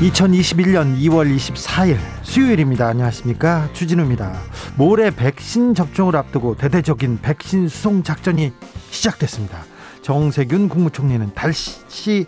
[0.00, 2.86] 2021년 2월 24일 수요일입니다.
[2.86, 3.70] 안녕하십니까.
[3.72, 4.38] 주진우입니다.
[4.76, 8.52] 모레 백신 접종을 앞두고 대대적인 백신 수송 작전이
[8.90, 9.64] 시작됐습니다.
[10.02, 12.26] 정세균 국무총리는 다시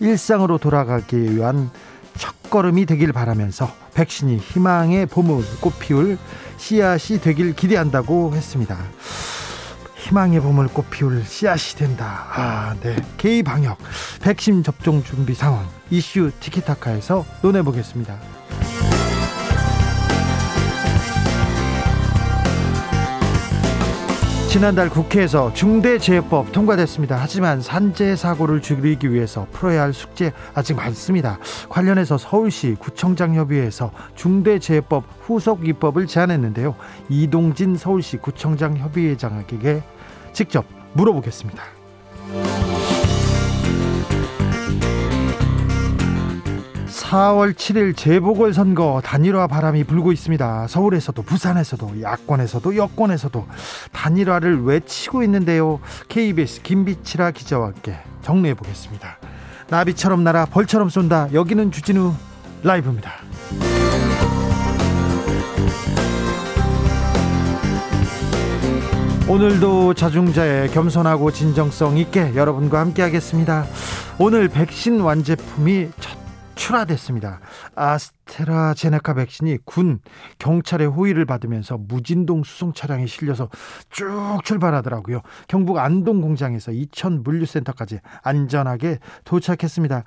[0.00, 1.70] 일상으로 돌아가기 위한
[2.16, 6.16] 첫걸음이 되길 바라면서 백신이 희망의 봄을 꽃피울
[6.56, 8.78] 씨앗이 되길 기대한다고 했습니다.
[9.96, 12.26] 희망의 봄을 꽃피울 씨앗이 된다.
[12.32, 12.96] 아, 네.
[13.18, 13.76] K 방역
[14.22, 18.16] 백신 접종 준비 상황 이슈 티키타카에서 논해 보겠습니다.
[24.50, 27.16] 지난달 국회에서 중대재해법 통과됐습니다.
[27.16, 31.38] 하지만 산재 사고를 줄이기 위해서 풀어야 할 숙제 아직 많습니다.
[31.68, 36.74] 관련해서 서울시 구청장 협의회에서 중대재해법 후속 입법을 제안했는데요.
[37.08, 39.84] 이동진 서울시 구청장 협의회장에게
[40.32, 41.62] 직접 물어보겠습니다.
[47.10, 50.68] 4월 7일 재보궐선거 단일화 바람이 불고 있습니다.
[50.68, 53.48] 서울에서도 부산에서도 야권에서도 여권에서도
[53.90, 55.80] 단일화를 외치고 있는데요.
[56.08, 59.18] KBS 김비치라 기자와 함께 정리해 보겠습니다.
[59.70, 61.32] 나비처럼 날아 벌처럼 쏜다.
[61.32, 62.14] 여기는 주진우
[62.62, 63.10] 라이브입니다.
[69.26, 73.66] 오늘도 자중자의 겸손하고 진정성 있게 여러분과 함께 하겠습니다.
[74.20, 76.19] 오늘 백신 완제품이 첫
[76.60, 77.40] 출하됐습니다.
[77.74, 80.00] 아스테라제네카 백신이 군
[80.38, 83.48] 경찰의 호의를 받으면서 무진동 수송 차량에 실려서
[83.88, 85.22] 쭉 출발하더라고요.
[85.48, 90.04] 경북 안동 공장에서 이천 물류센터까지 안전하게 도착했습니다.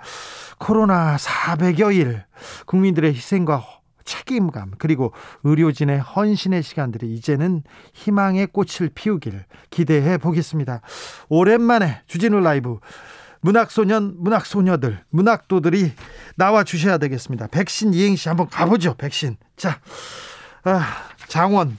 [0.59, 2.23] 코로나 400여 일
[2.67, 3.63] 국민들의 희생과
[4.05, 10.81] 책임감 그리고 의료진의 헌신의 시간들이 이제는 희망의 꽃을 피우길 기대해 보겠습니다.
[11.29, 12.79] 오랜만에 주진우 라이브
[13.43, 15.91] 문학소년, 문학소녀들, 문학도들이
[16.35, 17.47] 나와 주셔야 되겠습니다.
[17.47, 18.95] 백신 이행시 한번 가보죠.
[18.95, 19.35] 백신.
[19.57, 19.79] 자,
[20.63, 20.85] 아,
[21.27, 21.77] 장원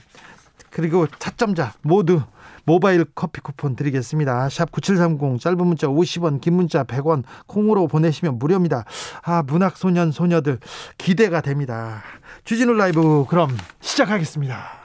[0.69, 2.21] 그리고 차점자 모두
[2.65, 4.49] 모바일 커피 쿠폰 드리겠습니다.
[4.49, 8.85] 샵 9730 짧은 문자 50원 긴 문자 100원 콩으로 보내시면 무료입니다.
[9.23, 10.59] 아 문학소년 소녀들
[10.97, 12.03] 기대가 됩니다.
[12.43, 14.84] 주진우 라이브 그럼 시작하겠습니다.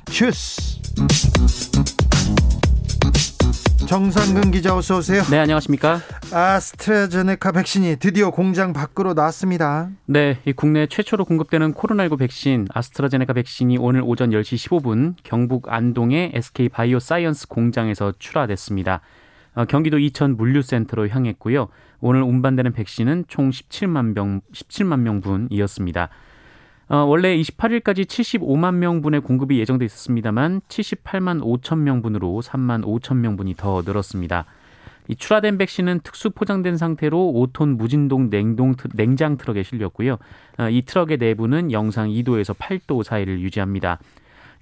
[0.21, 0.79] 주스.
[3.87, 5.23] 정상근 기자 어서 오세요.
[5.31, 5.99] 네, 안녕하십니까?
[6.31, 9.89] 아스트라제네카 백신이 드디어 공장 밖으로 나왔습니다.
[10.05, 16.33] 네, 이 국내 최초로 공급되는 코로나19 백신 아스트라제네카 백신이 오늘 오전 10시 15분 경북 안동의
[16.35, 19.01] SK 바이오사이언스 공장에서 출하됐습니다.
[19.55, 21.69] 어, 경기도 이천 물류센터로 향했고요.
[21.99, 26.09] 오늘 운반되는 백신은 총 17만 명 17만 명분이었습니다.
[26.91, 33.81] 어, 원래 28일까지 75만 명분의 공급이 예정돼 있었습니다만 78만 5천 명분으로 3만 5천 명분이 더
[33.85, 34.43] 늘었습니다.
[35.07, 40.17] 이 출하된 백신은 특수 포장된 상태로 5톤 무진동 냉동 냉장 트럭에 실렸고요.
[40.59, 43.97] 어, 이 트럭의 내부는 영상 2도에서 8도 사이를 유지합니다.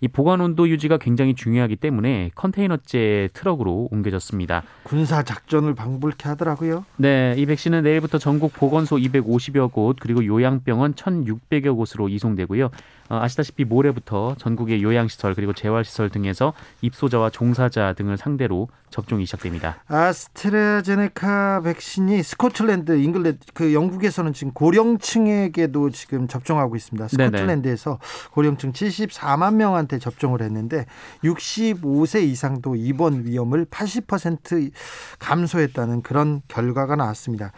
[0.01, 4.63] 이 보관 온도 유지가 굉장히 중요하기 때문에 컨테이너째 트럭으로 옮겨졌습니다.
[4.83, 6.85] 군사 작전을 방불케 하더라고요.
[6.97, 12.69] 네, 이 백신은 내일부터 전국 보건소 250여 곳 그리고 요양병원 1,600여 곳으로 이송되고요.
[13.09, 19.83] 어, 아시다시피 모레부터 전국의 요양시설 그리고 재활시설 등에서 입소자와 종사자 등을 상대로 접종이 시작됩니다.
[19.87, 27.07] 아스트라제네카 백신이 스코틀랜드, 잉글랜드, 그 영국에서는 지금 고령층에게도 지금 접종하고 있습니다.
[27.07, 28.31] 스코틀랜드에서 네네.
[28.31, 30.85] 고령층 74만 명한테 접종을 했는데
[31.23, 34.71] 65세 이상도 입원 위험을 80%
[35.17, 37.51] 감소했다는 그런 결과가 나왔습니다.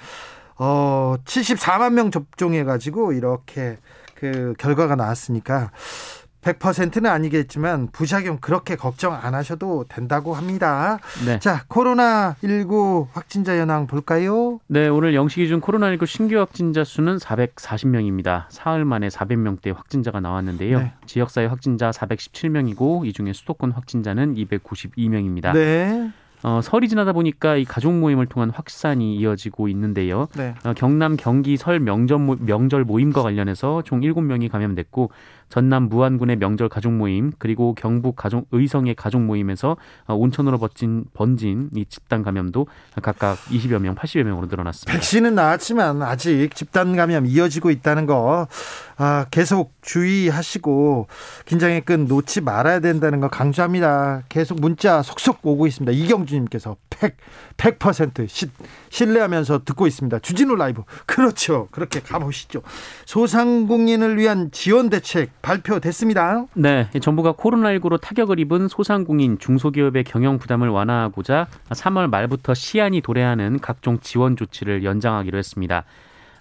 [0.58, 3.78] 어, 74만 명 접종해가지고 이렇게
[4.22, 5.72] 그 결과가 나왔으니까
[6.42, 11.00] 100%는 아니겠지만 부작용 그렇게 걱정 안 하셔도 된다고 합니다.
[11.26, 11.40] 네.
[11.40, 14.60] 자, 코로나 19 확진자 현황 볼까요?
[14.68, 18.46] 네, 오늘 영시 기준 코로나 19 신규 확진자 수는 440명입니다.
[18.50, 20.80] 사흘 만에 400명대 확진자가 나왔는데요.
[20.80, 20.94] 네.
[21.08, 25.54] 지역사회 확진자 417명이고 이 중에 수도권 확진자는 292명입니다.
[25.54, 26.12] 네.
[26.44, 30.28] 어, 설이 지나다 보니까 이 가족 모임을 통한 확산이 이어지고 있는데요.
[30.36, 30.56] 네.
[30.64, 35.12] 어, 경남 경기 설 명절, 모, 명절 모임과 관련해서 총 7명이 감염됐고
[35.50, 39.78] 전남 무안군의 명절 가족 모임 그리고 경북 가족 의성의 가족 모임에서
[40.08, 42.68] 어, 온천으로 번진, 번진 이 집단 감염도
[43.02, 44.94] 각각 20여 명, 80여 명으로 늘어났습니다.
[44.94, 48.48] 백신은 나왔지만 아직 집단 감염 이어지고 있다는 거
[49.04, 51.08] 아, 계속 주의하시고
[51.46, 54.22] 긴장의 끈 놓지 말아야 된다는 거 강조합니다.
[54.30, 55.92] 계속 문자 속속 오고 있습니다.
[55.92, 57.18] 이경주님께서 100,
[57.58, 58.46] 100% 시,
[58.92, 60.20] 신뢰하면서 듣고 있습니다.
[60.20, 60.84] 주진우 라이브.
[61.08, 61.68] 그렇죠.
[61.72, 62.62] 그렇게 가보시죠.
[63.08, 66.46] 소상공인을 위한 지원 대책 발표됐습니다.
[66.54, 74.00] 네, 정부가 코로나19로 타격을 입은 소상공인 중소기업의 경영 부담을 완화하고자 3월 말부터 시한이 도래하는 각종
[74.00, 75.86] 지원 조치를 연장하기로 했습니다.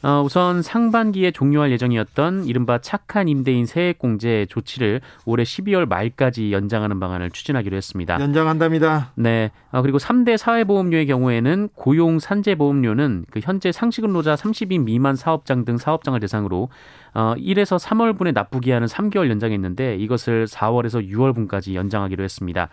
[0.03, 7.31] 어, 우선 상반기에 종료할 예정이었던 이른바 착한 임대인 세액공제 조치를 올해 12월 말까지 연장하는 방안을
[7.31, 8.19] 추진하기로 했습니다.
[8.19, 9.13] 연장한답니다.
[9.17, 9.51] 네.
[9.73, 16.19] 어, 그리고 3대 사회보험료의 경우에는 고용 산재보험료는 그 현재 상시근로자 30인 미만 사업장 등 사업장을
[16.19, 16.71] 대상으로
[17.13, 22.69] 어, 1에서 3월분에 납부 기한을 3개월 연장했는데 이것을 4월에서 6월분까지 연장하기로 했습니다.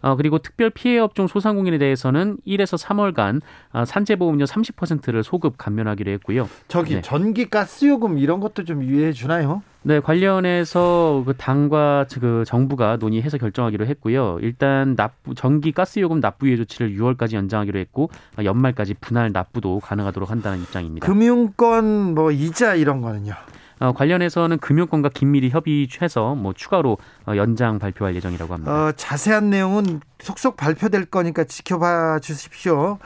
[0.00, 3.40] 어, 그리고 특별 피해 업종 소상공인에 대해서는 1에서 3월간
[3.72, 6.48] 어, 산재보험료 30%를 소급 감면하기로 했고요.
[6.68, 7.02] 저기 네.
[7.02, 9.62] 전기 가스 요금 이런 것도 좀 유예해 주나요?
[9.82, 14.38] 네, 관련해서 그 당과 그 정부가 논의해서 결정하기로 했고요.
[14.42, 19.80] 일단 납부 전기 가스 요금 납부 유예 조치를 6월까지 연장하기로 했고 어, 연말까지 분할 납부도
[19.80, 21.06] 가능하도록 한다는 입장입니다.
[21.06, 23.34] 금융권 뭐 이자 이런 거는요.
[23.80, 28.72] 어, 관련해서는 금융권과 긴밀히 협의해서 뭐 추가로 어, 연장 발표할 예정이라고 합니다.
[28.72, 32.98] 어, 자세한 내용은 속속 발표될 거니까 지켜봐 주십시오.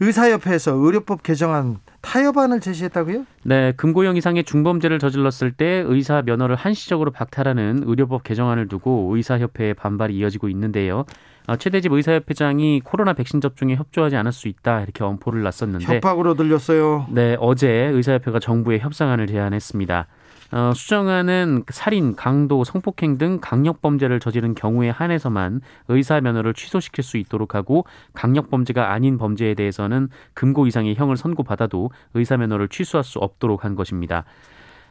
[0.00, 3.24] 의사협회에서 의료법 개정안 타협안을 제시했다고요?
[3.44, 10.16] 네, 금고형 이상의 중범죄를 저질렀을 때 의사 면허를 한시적으로 박탈하는 의료법 개정안을 두고 의사협회의 반발이
[10.16, 11.04] 이어지고 있는데요.
[11.48, 17.06] 어, 최대집 의사협회장이 코로나 백신 접종에 협조하지 않을 수 있다 이렇게 엄포를 놨었는데 협박으로 들렸어요.
[17.10, 20.06] 네, 어제 의사협회가 정부에 협상안을 제안했습니다.
[20.50, 27.18] 어, 수정안은 살인, 강도, 성폭행 등 강력 범죄를 저지른 경우에 한해서만 의사 면허를 취소시킬 수
[27.18, 27.84] 있도록 하고
[28.14, 33.74] 강력 범죄가 아닌 범죄에 대해서는 금고 이상의 형을 선고받아도 의사 면허를 취소할 수 없도록 한
[33.74, 34.24] 것입니다.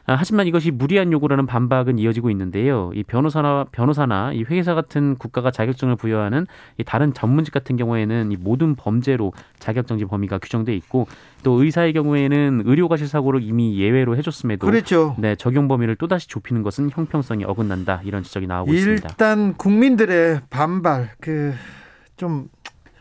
[0.08, 2.90] 아, 하지만 이것이 무리한 요구라는 반박은 이어지고 있는데요.
[2.94, 6.46] 이 변호사나 변호사나 이 회계사 같은 국가가 자격증을 부여하는
[6.78, 11.06] 이 다른 전문직 같은 경우에는 이 모든 범죄로 자격정지 범위가 규정돼 있고
[11.42, 15.14] 또 의사의 경우에는 의료과실 사고를 이미 예외로 해줬음에도 그렇죠.
[15.18, 19.08] 네 적용 범위를 또 다시 좁히는 것은 형평성이 어긋난다 이런 지적이 나오고 있습니다.
[19.10, 22.48] 일단 국민들의 반발 그좀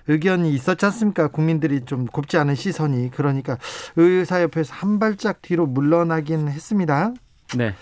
[0.07, 1.27] 의견이 있었지 않습니까?
[1.27, 3.57] 국민들이 좀 곱지 않은 시선이 그러니까
[3.95, 7.13] 의사협회에서 한 발짝 뒤로 물러나긴 했습니다.
[7.55, 7.73] 네.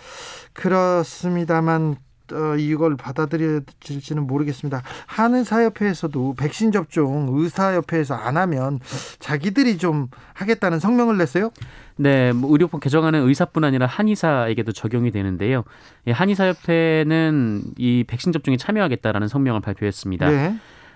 [0.53, 1.97] 그렇습니다만
[2.33, 4.81] 어, 이걸 받아들여질지는 모르겠습니다.
[5.05, 8.79] 한의사협회에서도 백신 접종 의사협회에서 안 하면
[9.19, 11.51] 자기들이 좀 하겠다는 성명을 냈어요.
[11.97, 15.63] 네, 뭐 의료법 개정안은 의사뿐 아니라 한의사에게도 적용이 되는데요.
[16.07, 20.29] 예, 한의사협회는 이 백신 접종에 참여하겠다라는 성명을 발표했습니다.
[20.29, 20.55] 네.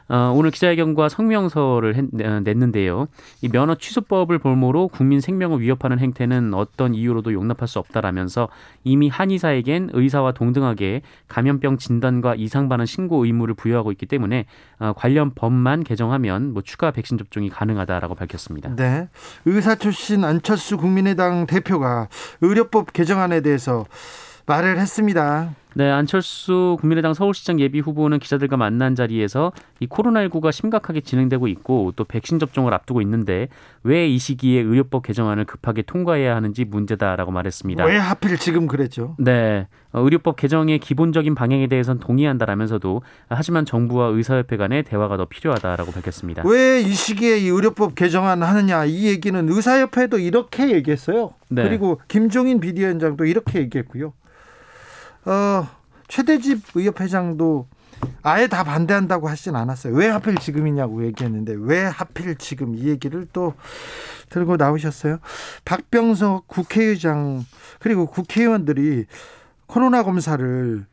[0.09, 3.07] 어, 오늘 기자회견과 성명서를 했, 어, 냈는데요.
[3.41, 8.49] 이 면허 취소법을 볼모로 국민 생명을 위협하는 행태는 어떤 이유로도 용납할 수 없다라면서
[8.83, 14.45] 이미 한의사에겐 의사와 동등하게 감염병 진단과 이상 반응 신고 의무를 부여하고 있기 때문에
[14.79, 18.75] 어, 관련 법만 개정하면 뭐 추가 백신 접종이 가능하다라고 밝혔습니다.
[18.75, 19.09] 네.
[19.45, 22.09] 의사 출신 안철수 국민의당 대표가
[22.41, 23.85] 의료법 개정안에 대해서
[24.47, 25.53] 말을 했습니다.
[25.79, 32.03] 네, 안철수 국민의당 서울시장 예비 후보는 기자들과 만난 자리에서 이 코로나19가 심각하게 진행되고 있고 또
[32.03, 33.47] 백신 접종을 앞두고 있는데
[33.83, 37.85] 왜 이 시기에 의료법 개정안을 급하게 통과해야 하는지 문제다라고 말했습니다.
[37.85, 39.15] 왜 하필 지금 그랬죠?
[39.19, 45.93] 네, 어, 의료법 개정의 기본적인 방향에 대해서는 동의한다라면서도 하지만 정부와 의사협회 간의 대화가 더 필요하다라고
[45.93, 46.43] 밝혔습니다.
[46.45, 51.35] 왜 이 시기에 이 의료법 개정안 하느냐 이 얘기는 의사협회도 이렇게 얘기했어요.
[51.49, 51.63] 네.
[51.63, 54.11] 그리고 김종인 비대위원장도 이렇게 얘기했고요.
[55.29, 55.67] 어,
[56.07, 57.67] 최대집 의협 회장도
[58.23, 59.93] 아예 다 반대한다고 하진 않았어요.
[59.93, 63.53] 왜 하필 지금이냐고 얘기했는데 왜 하필 지금 이 얘기를 또
[64.29, 65.19] 들고 나오셨어요?
[65.65, 67.45] 박병석 국회의장
[67.79, 69.05] 그리고 국회의원들이
[69.67, 70.85] 코로나 검사를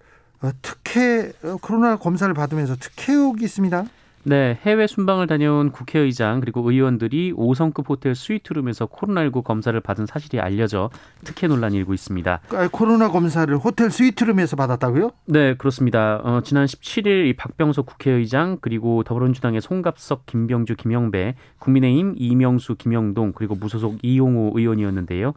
[0.43, 3.87] 어, 특혜 어, 코로나 검사를 받으면서 특혜 의혹이 있습니다.
[4.29, 10.91] 네, 해외 순방을 다녀온 국회의장 그리고 의원들이 5성급 호텔 스위트룸에서 코로나19 검사를 받은 사실이 알려져
[11.23, 12.41] 특혜 논란이 일고 있습니다.
[12.51, 15.13] 아, 코로나 검사를 호텔 스위트룸에서 받았다고요?
[15.27, 16.17] 네, 그렇습니다.
[16.25, 23.55] 어, 지난 17일 이 박병석 국회의장 그리고 더불어민주당의 송갑석, 김병주, 김영배, 국민의힘 이명수, 김영동 그리고
[23.55, 25.35] 무소속 이용호 의원이었는데요.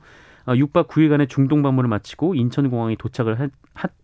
[0.49, 3.51] 어, 6박 9일간의 중동 방문을 마치고 인천공항에 도착을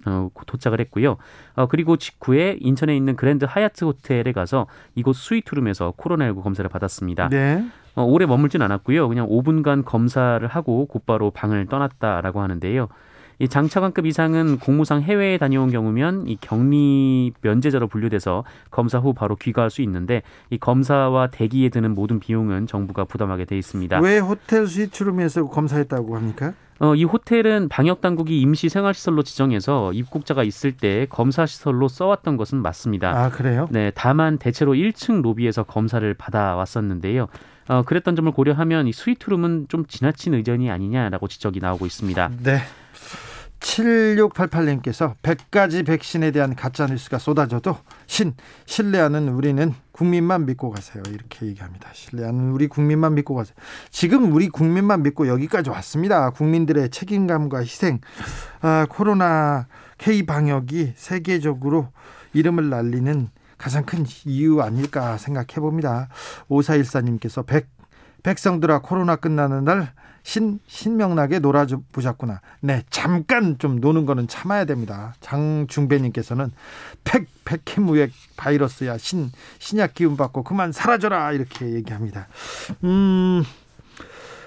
[0.06, 1.18] 어, 도착을 했고요.
[1.56, 7.30] 어, 그리고 직후에 인천에 있는 그랜드 하얏트 호텔에 가서 이곳 스위트룸에서 코로나19 검사를 받았습니다.
[7.30, 7.66] 네.
[7.96, 9.08] 어, 오래 머물진 않았고요.
[9.10, 12.90] 그냥 5분간 검사를 하고 곧바로 방을 떠났다라고 하는데요.
[13.40, 19.70] 이 장차관급 이상은 공무상 해외에 다녀온 경우면 이 격리 면제자로 분류돼서 검사 후 바로 귀가할
[19.70, 24.00] 수 있는데 이 검사와 대기에 드는 모든 비용은 정부가 부담하게 돼 있습니다.
[24.00, 26.54] 왜 호텔 스위트룸에서 검사했다고 합니까?
[26.80, 32.62] 어, 이 호텔은 방역 당국이 임시 생활시설로 지정해서 입국자가 있을 때 검사 시설로 써왔던 것은
[32.62, 33.12] 맞습니다.
[33.12, 33.70] 아 그래요?
[33.72, 37.28] 네, 다만 대체로 1층 로비에서 검사를 받아왔었는데요.
[37.70, 42.32] 어, 그랬던 점을 고려하면 이 스위트룸은 좀 지나친 의전이 아니냐라고 지적이 나오고 있습니다.
[42.44, 42.60] 네.
[43.66, 48.34] 7688님께서 100가지 백신에 대한 가짜 뉴스가 쏟아져도 신
[48.66, 51.02] 신뢰하는 우리는 국민만 믿고 가세요.
[51.10, 51.90] 이렇게 얘기합니다.
[51.94, 53.56] 신뢰하는 우리 국민만 믿고 가세요.
[53.90, 56.30] 지금 우리 국민만 믿고 여기까지 왔습니다.
[56.30, 58.00] 국민들의 책임감과 희생.
[58.62, 59.68] 아, 코로나
[59.98, 61.90] K 방역이 세계적으로
[62.34, 66.10] 이름을 날리는 가장 큰 이유 아닐까 생각해 봅니다.
[66.50, 67.68] 5414님께서 백
[68.22, 69.94] 백성들아 코로나 끝나는 날
[70.26, 72.42] 신, 신명나게 놀아보자꾸나.
[72.60, 75.14] 네, 잠깐 좀 노는 거는 참아야 됩니다.
[75.22, 76.52] 장중배님께서는
[77.04, 78.98] 팩, 백해무역 바이러스야.
[78.98, 81.32] 신, 신약 기운 받고 그만 사라져라.
[81.34, 82.28] 이렇게 얘기합니다.
[82.84, 83.44] 음,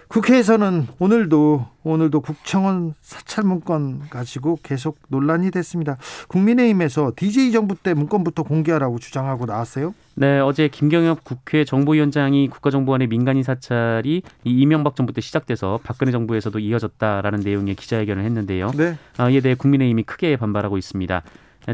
[0.08, 5.96] 국회에서는 오늘도 오늘도 국정원 사찰 문건 가지고 계속 논란이 됐습니다.
[6.28, 9.94] 국민의힘에서 DJ 정부 때 문건부터 공개하라고 주장하고 나왔어요.
[10.14, 17.40] 네, 어제 김경엽 국회 정보위원장이 국가정보원의 민간인 사찰이 이명박 정부 때 시작돼서 박근혜 정부에서도 이어졌다라는
[17.40, 18.70] 내용의 기자회견을 했는데요.
[18.72, 18.96] 네.
[19.18, 21.22] 아, 이에 대해 국민의힘이 크게 반발하고 있습니다.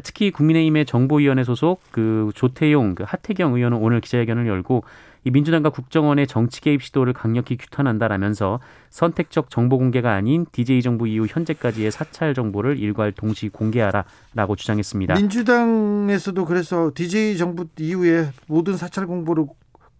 [0.02, 4.82] 특히 국민의힘의 정보위원회 소속 그 조태용, 그 하태경 의원은 오늘 기자회견을 열고
[5.24, 11.26] 이 민주당과 국정원의 정치 개입 시도를 강력히 규탄한다라면서 선택적 정보 공개가 아닌 DJ 정부 이후
[11.28, 15.14] 현재까지의 사찰 정보를 일괄 동시 공개하라라고 주장했습니다.
[15.14, 19.46] 민주당에서도 그래서 DJ 정부 이후에 모든 사찰 공보를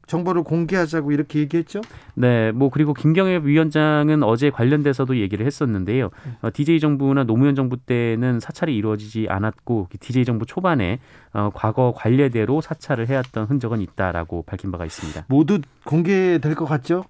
[0.07, 1.81] 정보를 공개하자고 이렇게 얘기했죠?
[2.15, 6.11] 네, 뭐 그리고 김경엽 위원장은 어제 관련돼서도 얘기를 했었는데요.
[6.43, 10.99] 어, DJ 정부나 노무현 정부 때는 사찰이 이루어지지 않았고 DJ 정부 초반에
[11.33, 15.27] 어, 과거 관례대로 사찰을 해왔던 흔적은 있다라고 밝힌 바가 있습니다.
[15.29, 17.05] 모두 공개될 것 같죠?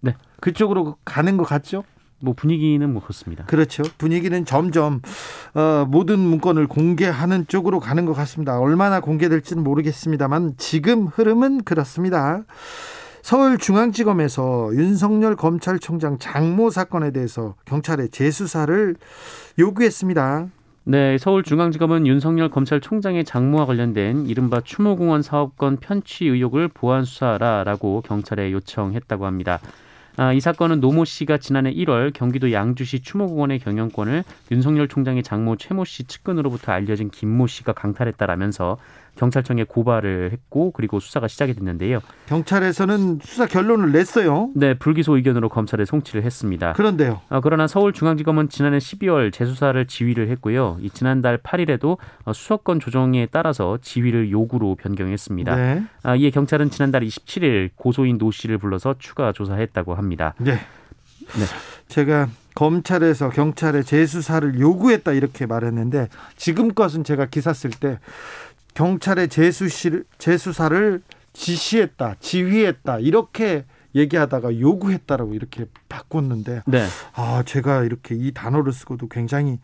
[0.00, 1.84] 네, 그쪽으로 가는 것 같죠?
[2.20, 3.44] 뭐 분위기는 뭐 그렇습니다.
[3.44, 3.82] 그렇죠.
[3.96, 5.00] 분위기는 점점
[5.54, 8.58] 어, 모든 문건을 공개하는 쪽으로 가는 것 같습니다.
[8.58, 12.42] 얼마나 공개될지는 모르겠습니다만 지금 흐름은 그렇습니다.
[13.22, 18.96] 서울중앙지검에서 윤석열 검찰총장 장모 사건에 대해서 경찰에 재수사를
[19.58, 20.48] 요구했습니다.
[20.84, 29.26] 네, 서울중앙지검은 윤석열 검찰총장의 장모와 관련된 이른바 추모공원 사업권 편취 의혹을 보완 수사하라라고 경찰에 요청했다고
[29.26, 29.60] 합니다.
[30.20, 35.84] 아, 이 사건은 노모 씨가 지난해 1월 경기도 양주시 추모공원의 경영권을 윤석열 총장의 장모 최모
[35.84, 38.78] 씨 측근으로부터 알려진 김모 씨가 강탈했다라면서
[39.18, 42.00] 경찰청에 고발을 했고 그리고 수사가 시작이 됐는데요.
[42.26, 44.50] 경찰에서는 수사 결론을 냈어요.
[44.54, 46.72] 네, 불기소 의견으로 검찰에 송치를 했습니다.
[46.74, 47.20] 그런데요.
[47.28, 50.78] 아, 그러나 서울중앙지검은 지난해 12월 재수사를 지휘를 했고요.
[50.80, 55.56] 이 지난달 8일에도 어, 수사권 조정에 따라서 지휘를 요구로 변경했습니다.
[55.56, 55.82] 네.
[56.04, 60.34] 아, 이에 경찰은 지난달 27일 고소인 노 씨를 불러서 추가 조사했다고 합니다.
[60.38, 60.52] 네.
[60.52, 61.44] 네.
[61.88, 68.00] 제가 검찰에서 경찰에 재수사를 요구했다 이렇게 말했는데 지금껏은 제가 기사 쓸 때
[68.78, 73.64] 경찰에 재수실 재수사를 지시했다, 지휘했다 이렇게
[73.96, 76.86] 얘기하다가 요구했다라고 이렇게 바꿨는데 네.
[77.14, 79.58] 아 제가 이렇게 이 단어를 쓰고도 굉장히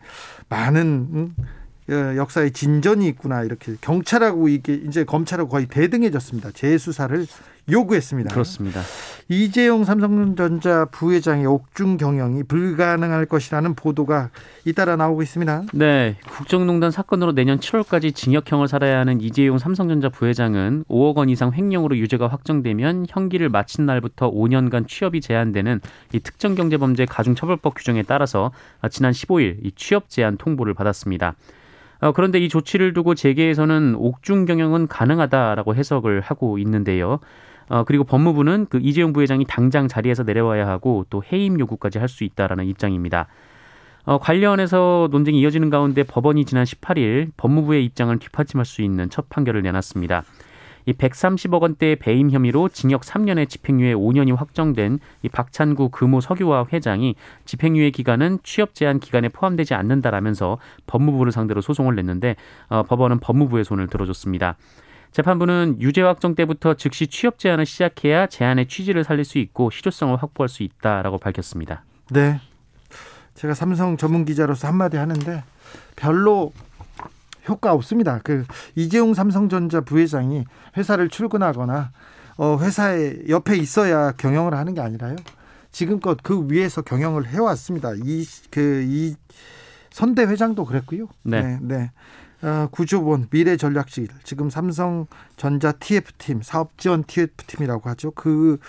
[0.49, 0.81] 많은
[1.13, 1.43] 음, 예,
[1.89, 6.51] 역사의 진전이 있구나 이렇게 경찰하고 이게 이제 검찰하고 거의 대등해졌습니다.
[6.51, 7.25] 재수사를
[7.71, 8.31] 요구했습니다.
[8.31, 8.81] 그렇습니다.
[9.27, 14.29] 이재용 삼성전자 부회장의 옥중 경영이 불가능할 것이라는 보도가
[14.65, 15.63] 잇따라 나오고 있습니다.
[15.73, 21.97] 네, 국정농단 사건으로 내년 7월까지 징역형을 살아야 하는 이재용 삼성전자 부회장은 5억 원 이상 횡령으로
[21.97, 25.81] 유죄가 확정되면 형기를 마친 날부터 5년간 취업이 제한되는
[26.13, 28.51] 이 특정경제범죄 가중처벌법 규정에 따라서
[28.91, 31.33] 지난 15일 이 취업 제한 통보를 받았습니다.
[32.05, 37.19] 어, 그런데 이 조치를 두고 재계에서는 옥중 경영은 가능하다라고 해석을 하고 있는데요.
[37.67, 42.23] 어, 그리고 법무부는 그 이재용 부회장이 당장 자리에서 내려와야 하고 또 해임 요구까지 할 수
[42.23, 43.27] 있다라는 입장입니다.
[44.03, 49.63] 어, 관련해서 논쟁이 이어지는 가운데 법원이 지난 18일 법무부의 입장을 뒷받침할 수 있는 첫 판결을
[49.63, 50.23] 내놨습니다.
[50.85, 57.15] 이 130억 원대의 배임 혐의로 징역 3년의 집행유예 5년이 확정된 이 박찬구 금호 석유화학 회장이
[57.45, 62.35] 집행유예 기간은 취업 제한 기간에 포함되지 않는다라면서 법무부를 상대로 소송을 냈는데
[62.69, 64.57] 어, 법원은 법무부의 손을 들어줬습니다.
[65.11, 70.49] 재판부는 유죄 확정 때부터 즉시 취업 제한을 시작해야 제한의 취지를 살릴 수 있고 실효성을 확보할
[70.49, 71.83] 수 있다라고 밝혔습니다.
[72.11, 72.41] 네.
[73.33, 75.43] 제가 삼성 전문 기자로서 한마디 하는데
[75.95, 76.51] 별로
[77.47, 78.19] 효과 없습니다.
[78.23, 80.45] 그 이재용 삼성전자 부회장이
[80.77, 81.91] 회사를 출근하거나
[82.37, 85.15] 어 회사에 옆에 있어야 경영을 하는 게 아니라요.
[85.71, 87.93] 지금껏 그 위에서 경영을 해왔습니다.
[87.95, 89.35] 이 그이 그,
[89.91, 91.07] 선대 회장도 그랬고요.
[91.23, 91.41] 네.
[91.41, 91.59] 네.
[91.61, 91.91] 네.
[92.45, 98.11] 어, 구조본 미래전략실 지금 삼성전자 TF팀 사업지원 TF팀이라고 하죠.
[98.11, 98.59] 그그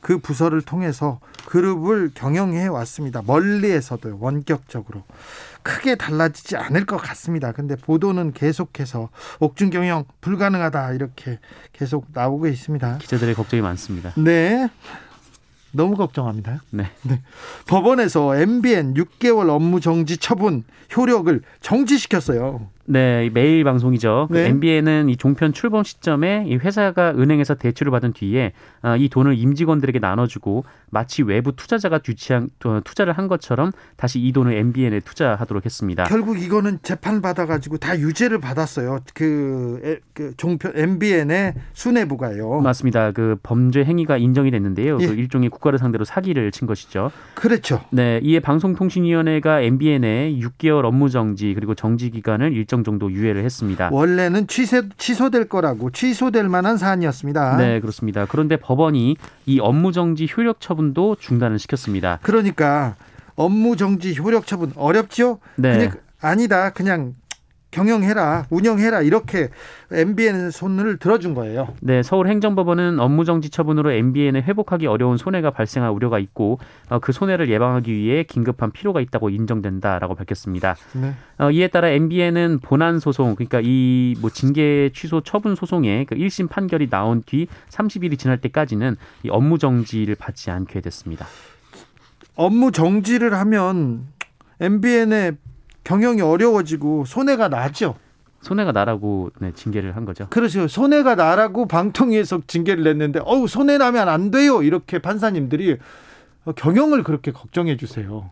[0.00, 3.22] 그 부서를 통해서 그룹을 경영해 왔습니다.
[3.26, 5.02] 멀리에서도 원격적으로
[5.64, 7.50] 크게 달라지지 않을 것 같습니다.
[7.50, 9.08] 근데 보도는 계속해서
[9.40, 11.40] 옥중 경영 불가능하다 이렇게
[11.72, 12.98] 계속 나오고 있습니다.
[12.98, 14.12] 기자들의 걱정이 많습니다.
[14.16, 14.68] 네.
[15.72, 16.62] 너무 걱정합니다.
[16.70, 16.88] 네.
[17.02, 17.20] 네.
[17.66, 20.62] 법원에서 MBN 6개월 업무 정지 처분
[20.96, 22.68] 효력을 정지시켰어요.
[22.86, 24.28] 네, 매일 방송이죠.
[24.30, 24.44] 그 네.
[24.44, 29.38] 그 MBN은 이 종편 출범 시점에 이 회사가 은행에서 대출을 받은 뒤에 아, 이 돈을
[29.38, 32.50] 임직원들에게 나눠주고 마치 외부 투자자가 유치한
[32.84, 36.04] 투자를 한 것처럼 다시 이 돈을 MBN에 투자하도록 했습니다.
[36.04, 38.98] 결국 이거는 재판 받아가지고 다 유죄를 받았어요.
[39.14, 42.60] 그, 그 종편 MBN의 수뇌부가요.
[42.60, 43.12] 맞습니다.
[43.12, 44.98] 그 범죄 행위가 인정이 됐는데요.
[45.00, 45.06] 예.
[45.06, 47.10] 그 일종의 국가를 상대로 사기를 친 것이죠.
[47.34, 47.80] 그렇죠.
[47.90, 53.88] 네, 이에 방송통신위원회가 MBN에 6개월 업무 정지 그리고 정지 기간을 일정 일정 정도 유예를 했습니다.
[53.92, 57.56] 원래는 취소, 취소될 거라고 취소될 만한 사안이었습니다.
[57.58, 58.26] 네, 그렇습니다.
[58.28, 59.16] 그런데 법원이
[59.46, 62.18] 이 업무 정지 효력 처분도 중단을 시켰습니다.
[62.22, 62.96] 그러니까
[63.36, 65.38] 업무 정지 효력 처분 어렵죠?
[65.56, 65.76] 네.
[65.76, 66.70] 그냥 아니다.
[66.70, 67.14] 그냥
[67.74, 69.50] 경영해라, 운영해라 이렇게
[69.90, 71.68] MBN의 손을 들어준 거예요.
[71.80, 77.92] 네, 서울행정법원은 업무정지 처분으로 MBN을 회복하기 어려운 손해가 발생할 우려가 있고 어, 그 손해를 예방하기
[77.92, 80.76] 위해 긴급한 필요가 있다고 인정된다라고 밝혔습니다.
[80.94, 81.14] 네.
[81.38, 86.48] 어, 이에 따라 MBN은 본안 소송, 그러니까 이 뭐 징계 취소 처분 소송의 그 1심
[86.48, 91.26] 판결이 나온 뒤 30일이 지날 때까지는 이 업무 정지를 받지 않게 됐습니다.
[92.36, 94.06] 업무 정지를 하면
[94.60, 95.36] MBN의
[95.84, 97.96] 경영이 어려워지고 손해가 나죠.
[98.40, 100.26] 손해가 나라고 네, 징계를 한 거죠.
[100.28, 100.68] 그렇죠.
[100.68, 104.62] 손해가 나라고 방통위에서 징계를 냈는데 어우 손해 나면 안 돼요.
[104.62, 105.78] 이렇게 판사님들이
[106.56, 108.30] 경영을 그렇게 걱정해 주세요.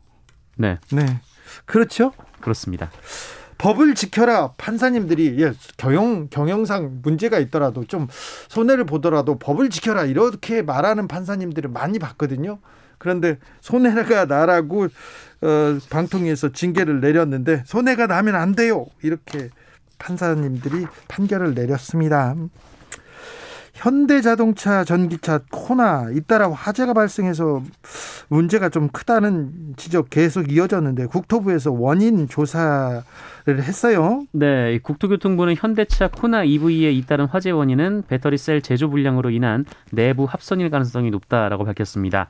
[0.56, 0.78] 네.
[0.92, 1.20] 네.
[1.64, 2.12] 그렇죠?
[2.40, 2.90] 그렇습니다.
[3.56, 8.08] 법을 지켜라 판사님들이 예, 경영 경영상 문제가 있더라도 좀
[8.48, 12.58] 손해를 보더라도 법을 지켜라 이렇게 말하는 판사님들을 많이 봤거든요.
[13.02, 18.86] 그런데 손해가 나라고 어, 방통위에서 징계를 내렸는데 손해가 나면 안 돼요.
[19.02, 19.48] 이렇게
[19.98, 22.36] 판사님들이 판결을 내렸습니다.
[23.74, 27.64] 현대자동차 전기차 코나 잇따라 화재가 발생해서
[28.28, 33.02] 문제가 좀 크다는 지적 계속 이어졌는데 국토부에서 원인 조사를
[33.48, 34.22] 했어요.
[34.30, 40.70] 네, 국토교통부는 현대차 코나 EV에 잇따른 화재 원인은 배터리 셀 제조 불량으로 인한 내부 합선일
[40.70, 42.28] 가능성이 높다라고 밝혔습니다.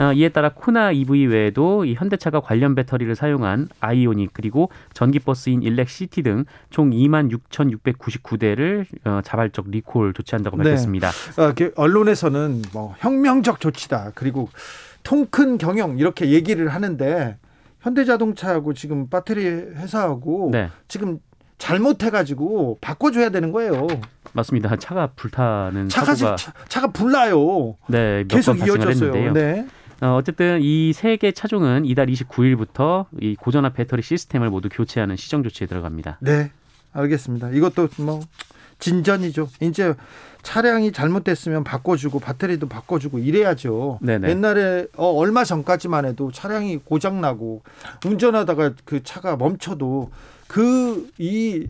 [0.00, 6.22] 어, 이에 따라 코나 EV 외에도 이 현대차가 관련 배터리를 사용한 아이오닉 그리고 전기버스인 일렉시티
[6.22, 10.64] 등 총 2만 6,699대를 어, 자발적 리콜 조치한다고 네.
[10.64, 11.10] 밝혔습니다.
[11.10, 11.42] 네.
[11.42, 14.12] 어, 언론에서는 뭐 혁명적 조치다.
[14.14, 14.48] 그리고
[15.02, 17.36] 통큰 경영 이렇게 얘기를 하는데
[17.80, 20.70] 현대자동차하고 지금 배터리 회사하고 네.
[20.88, 21.18] 지금
[21.58, 23.86] 잘못해가지고 바꿔줘야 되는 거예요.
[24.32, 24.76] 맞습니다.
[24.76, 27.76] 차가 불타는 차가 사고가 차, 차가 불나요.
[27.88, 29.32] 네, 계속 이어졌어요.
[29.32, 29.66] 네.
[30.02, 35.42] 어, 어쨌든 이 세 개 차종은 이달 29일부터 이 고전화 배터리 시스템을 모두 교체하는 시정
[35.42, 36.18] 조치에 들어갑니다.
[36.20, 36.50] 네,
[36.92, 37.50] 알겠습니다.
[37.50, 38.20] 이것도 뭐
[38.78, 39.48] 진전이죠.
[39.60, 39.94] 이제
[40.42, 43.98] 차량이 잘못됐으면 바꿔주고 배터리도 바꿔주고 이래야죠.
[44.00, 44.30] 네네.
[44.30, 47.62] 옛날에 어, 얼마 전까지만 해도 차량이 고장 나고
[48.06, 50.10] 운전하다가 그 차가 멈춰도
[50.48, 51.66] 그 이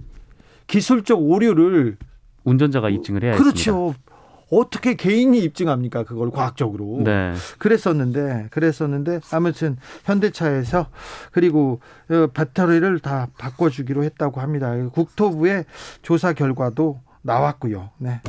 [0.68, 1.96] 기술적 오류를
[2.44, 3.88] 운전자가 입증을 해야 그렇죠.
[3.88, 4.09] 했습니다.
[4.50, 6.04] 어떻게 개인이 입증합니까?
[6.04, 7.02] 그걸 과학적으로.
[7.04, 7.34] 네.
[7.58, 10.88] 그랬었는데, 그랬었는데, 아무튼 현대차에서
[11.32, 14.74] 그리고 어, 배터리를 다 바꿔주기로 했다고 합니다.
[14.92, 15.64] 국토부의
[16.02, 17.90] 조사 결과도 나왔고요.
[17.98, 18.20] 네.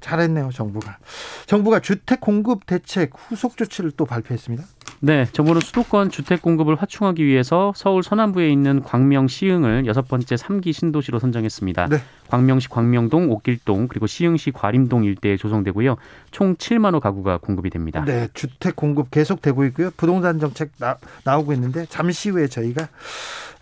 [0.00, 0.98] 잘했네요, 정부가.
[1.46, 4.64] 정부가 주택 공급 대책 후속 조치를 또 발표했습니다.
[5.00, 10.72] 네, 정부는 수도권 주택 공급을 확충하기 위해서 서울 서남부에 있는 광명 시흥을 여섯 번째 3기
[10.72, 11.86] 신도시로 선정했습니다.
[11.88, 11.98] 네.
[12.28, 15.96] 광명시 광명동, 옥길동, 그리고 시흥시 과림동 일대에 조성되고요.
[16.30, 18.04] 총 7만 호 가구가 공급이 됩니다.
[18.04, 19.90] 네, 주택 공급 계속되고 있고요.
[19.96, 22.88] 부동산 정책 나, 나오고 있는데 잠시 후에 저희가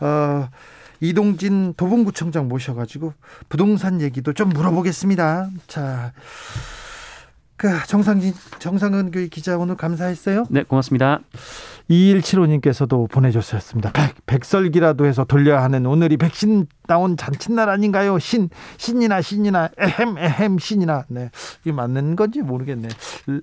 [0.01, 0.49] 어
[1.01, 3.13] 이동진 도봉구청장 모셔가지고
[3.49, 5.51] 부동산 얘기도 좀 물어보겠습니다.
[5.67, 6.84] 자, 그
[7.87, 10.45] 정상진 정상은 교육 기자 오늘 감사했어요.
[10.51, 11.21] 네, 고맙습니다.
[11.91, 13.93] 2175님께서도 보내줬었습니다.
[13.93, 18.19] 백, 백설기라도 해서 돌려야 하는 오늘이 백신 나온 잔칫날 아닌가요?
[18.19, 21.05] 신, 신이나 신이나, 에헴, 에헴, 신이나.
[21.09, 21.31] 네.
[21.63, 22.89] 이게 맞는 건지 모르겠네.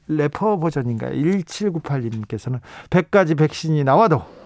[0.07, 1.12] 래퍼 버전인가요?
[1.13, 4.40] 1798님께서는 100가지 백신이 나와도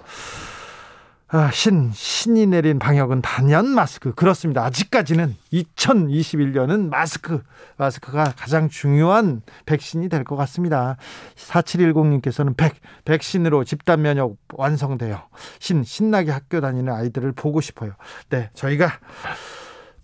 [1.37, 4.13] 아, 신, 신이 내린 방역은 단연 마스크.
[4.13, 4.63] 그렇습니다.
[4.63, 7.43] 아직까지는 2021년은 마스크,
[7.75, 10.95] 마스크가 가장 중요한 백신이 될 것 같습니다.
[11.35, 15.23] 4710님께서는 백, 백신으로 집단 면역 완성돼요.
[15.59, 17.91] 신, 신나게 학교 다니는 아이들을 보고 싶어요.
[18.29, 18.87] 네, 저희가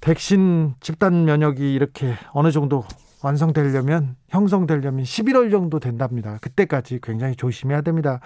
[0.02, 2.84] 백신 집단 면역이 이렇게 어느 정도
[3.24, 6.38] 완성되려면 형성되려면 11월 정도 된답니다.
[6.42, 8.20] 그때까지 굉장히 조심해야 됩니다.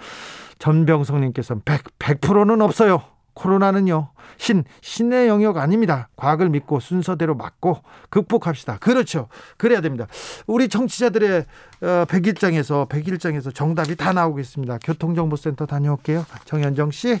[0.58, 3.02] 전병성님께서는 100, 100%는 없어요.
[3.36, 6.08] 코로나는요, 신, 신의 영역 아닙니다.
[6.16, 8.78] 과학을 믿고 순서대로 맞고 극복합시다.
[8.78, 9.28] 그렇죠.
[9.58, 10.06] 그래야 됩니다.
[10.46, 11.44] 우리 청취자들의
[11.82, 14.78] 어, 백일장에서, 백일장에서 정답이 다 나오고 있습니다.
[14.82, 16.24] 교통정보센터 다녀올게요.
[16.46, 17.20] 정현정 씨.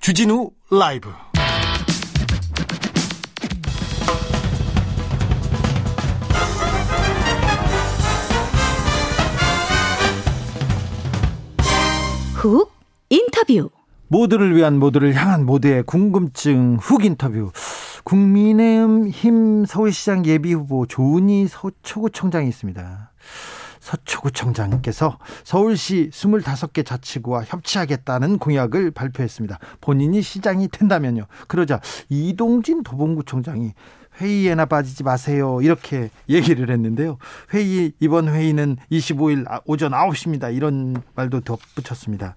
[0.00, 1.10] 주진우 라이브.
[12.44, 12.70] 훅
[13.08, 13.70] 인터뷰
[14.08, 17.50] 모두를 위한 모두를 향한 모두의 궁금증 훅 인터뷰
[18.04, 23.12] 국민의힘 서울시장 예비후보 조은희 서초구청장이 있습니다.
[23.80, 29.58] 서초구청장께서 서울시 25개 자치구와 협치하겠다는 공약을 발표했습니다.
[29.80, 31.26] 본인이 시장이 된다면요.
[31.48, 31.80] 그러자
[32.10, 33.72] 이동진 도봉구청장이
[34.20, 35.60] 회의에나 빠지지 마세요.
[35.62, 37.18] 이렇게 얘기를 했는데요.
[37.52, 40.54] 회의, 이번 회의는 25일 아, 오전 9시입니다.
[40.54, 42.34] 이런 말도 덧붙였습니다.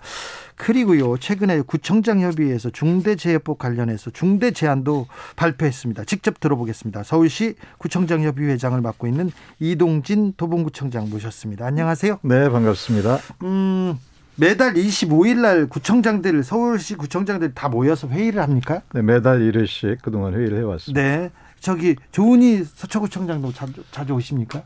[0.56, 6.06] 그리고요, 최근에 구청장 협의회에서 중대재해법 관련해서 중대 제안도 발표했습니다.
[6.06, 7.04] 직접 들어보겠습니다.
[7.04, 11.66] 서울시 구청장 협의회장을 맡고 있는 이동진 도봉구청장 모셨습니다.
[11.66, 12.20] 안녕하세요.
[12.24, 13.20] 네, 반갑습니다.
[13.44, 14.00] 음,
[14.36, 18.82] 매달 25일 날 구청장들 서울시 구청장들 다 모여서 회의를 합니까?
[18.94, 21.02] 네, 매달 1회씩 그동안 회의를 해왔습니다.
[21.02, 21.32] 네.
[21.60, 24.64] 저기 조은희 서초구청장도 자주, 자주 오십니까?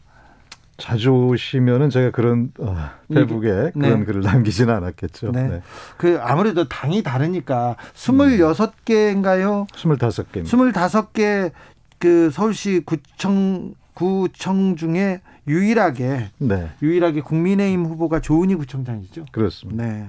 [0.78, 2.76] 자주 오시면은 제가 그런 어,
[3.14, 3.88] 페북에 네.
[3.88, 5.32] 그런 글을 남기지는 않았겠죠.
[5.32, 5.48] 네.
[5.48, 5.62] 네.
[5.98, 9.68] 그 아무래도 당이 다르니까 26개인가요?
[9.70, 10.44] 25개.
[10.44, 11.52] 25개
[12.00, 16.72] 그 서울시 구청 구청 중에 유일하게 네.
[16.82, 19.26] 유일하게 국민의힘 후보가 조은희 구청장이죠.
[19.32, 19.84] 그렇습니다.
[19.84, 20.08] 네.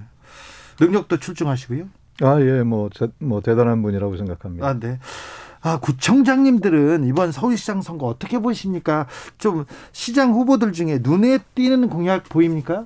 [0.81, 1.89] 능력도 출중하시고요.
[2.23, 4.67] 아, 예, 뭐, 제, 뭐, 대단한 분이라고 생각합니다.
[4.67, 4.99] 아, 네.
[5.63, 9.07] 아, 구청장님들은 이번 서울시장 선거 어떻게 보십니까?
[9.39, 12.85] 좀 시장 후보들 중에 눈에 띄는 공약 보입니까?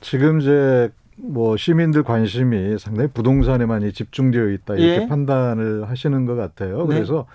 [0.00, 5.08] 지금 이제 뭐 시민들 관심이 상당히 부동산에 많이 집중되어 있다 이렇게 예.
[5.08, 6.86] 판단을 하시는 것 같아요.
[6.86, 6.94] 네.
[6.94, 7.26] 그래서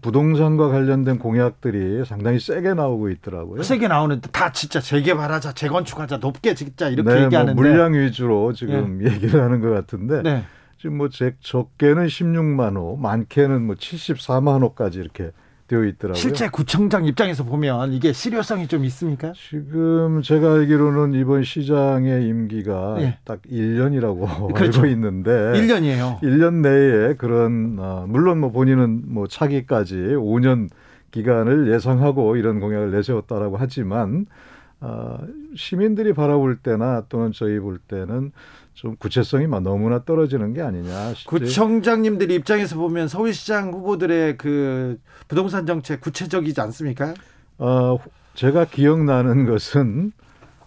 [0.00, 3.62] 부동산과 관련된 공약들이 상당히 세게 나오고 있더라고요.
[3.62, 8.52] 세게 나오는데 다 진짜 재개발하자, 재건축하자, 높게 짓자 이렇게 네, 뭐 얘기하는데 뭐 물량 위주로
[8.52, 9.12] 지금 예.
[9.12, 10.44] 얘기를 하는 것 같은데 네.
[10.78, 15.32] 지금 뭐 적게는 16만 호, 많게는 뭐 74만 호까지 이렇게
[15.66, 16.14] 되어 있더라고요.
[16.14, 19.32] 실제 구청장 입장에서 보면 이게 실효성이 좀 있습니까?
[19.36, 23.18] 지금 제가 알기로는 이번 시장의 임기가 네.
[23.24, 24.80] 딱 1년이라고 그렇죠.
[24.80, 26.20] 알고 있는데 1년이에요.
[26.22, 30.70] 1년 내에 그런 어, 물론 뭐 본인은 뭐 차기까지 5년
[31.10, 34.26] 기간을 예상하고 이런 공약을 내세웠다라고 하지만
[34.80, 35.18] 어,
[35.56, 38.32] 시민들이 바라볼 때나 또는 저희 볼 때는
[38.78, 41.26] 좀 구체성이 너무나 떨어지는 게 아니냐 싶지.
[41.26, 47.12] 구청장님들 입장에서 보면 서울시장 후보들의 그 부동산 정책 구체적이지 않습니까?
[47.58, 47.98] 어,
[48.34, 50.12] 제가 기억나는 것은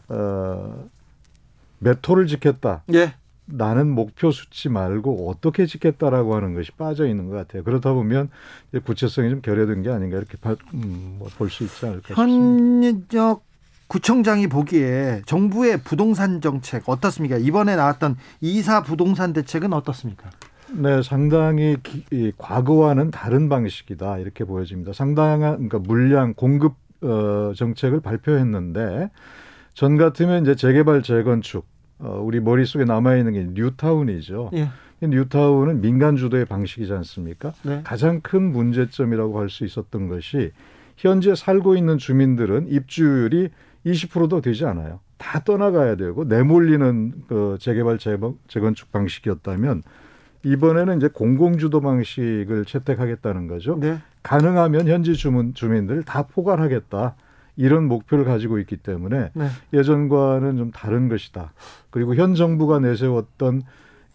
[0.09, 0.89] 어,
[1.79, 2.83] 메토를 지켰다.
[2.93, 3.13] 예.
[3.45, 7.63] 나는 목표 수치 말고 어떻게 지켰다라고 하는 것이 빠져 있는 것 같아요.
[7.63, 8.29] 그러다 보면
[8.83, 10.37] 구체성이 좀 결여된 게 아닌가 이렇게
[10.73, 12.21] 음, 뭐 볼수 있지 않을까 싶습니다.
[12.21, 13.43] 현역
[13.91, 17.35] 구청장이 보기에 정부의 부동산 정책 어떻습니까?
[17.35, 20.29] 이번에 나왔던 이사 부동산 대책은 어떻습니까?
[20.71, 24.93] 네, 상당히 기, 이, 과거와는 다른 방식이다 이렇게 보여집니다.
[24.93, 29.11] 상당한 그러니까 물량 공급 어, 정책을 발표했는데
[29.73, 31.65] 전 같으면 이제 재개발 재건축
[31.99, 34.51] 어, 우리 머릿속에 남아 있는 게 뉴타운이죠.
[34.53, 34.69] 예.
[35.05, 37.51] 뉴타운은 민간 주도의 방식이지 않습니까?
[37.63, 37.81] 네.
[37.83, 40.53] 가장 큰 문제점이라고 할 수 있었던 것이
[40.95, 43.49] 현재 살고 있는 주민들은 입주율이
[43.85, 44.99] 20%도 되지 않아요.
[45.17, 47.97] 다 떠나가야 되고 내몰리는 그 재개발
[48.47, 49.83] 재건축 방식이었다면
[50.43, 53.77] 이번에는 이제 공공주도 방식을 채택하겠다는 거죠.
[53.79, 53.99] 네.
[54.23, 57.15] 가능하면 현지 주민 주민들 다 포괄하겠다.
[57.57, 59.47] 이런 목표를 가지고 있기 때문에 네.
[59.73, 61.53] 예전과는 좀 다른 것이다.
[61.89, 63.61] 그리고 현 정부가 내세웠던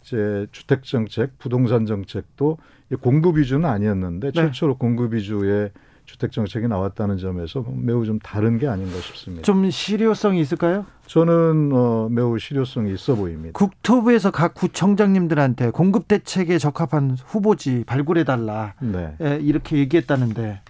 [0.03, 2.59] 이제 주택 정책, 부동산 정책도
[3.01, 4.33] 공급 위주는 아니었는데 네.
[4.33, 5.71] 최초로 공급 위주의
[6.07, 9.43] 주택 정책이 나왔다는 점에서 매우 좀 다른 게 아닌가 싶습니다.
[9.43, 10.87] 좀 실효성이 있을까요?
[11.07, 13.53] 저는 어, 매우 실효성이 있어 보입니다.
[13.59, 19.17] 국토부에서 각 구청장님들한테 공급 대책에 적합한 후보지 발굴해 달라 네.
[19.21, 20.61] 예, 이렇게 얘기했다는데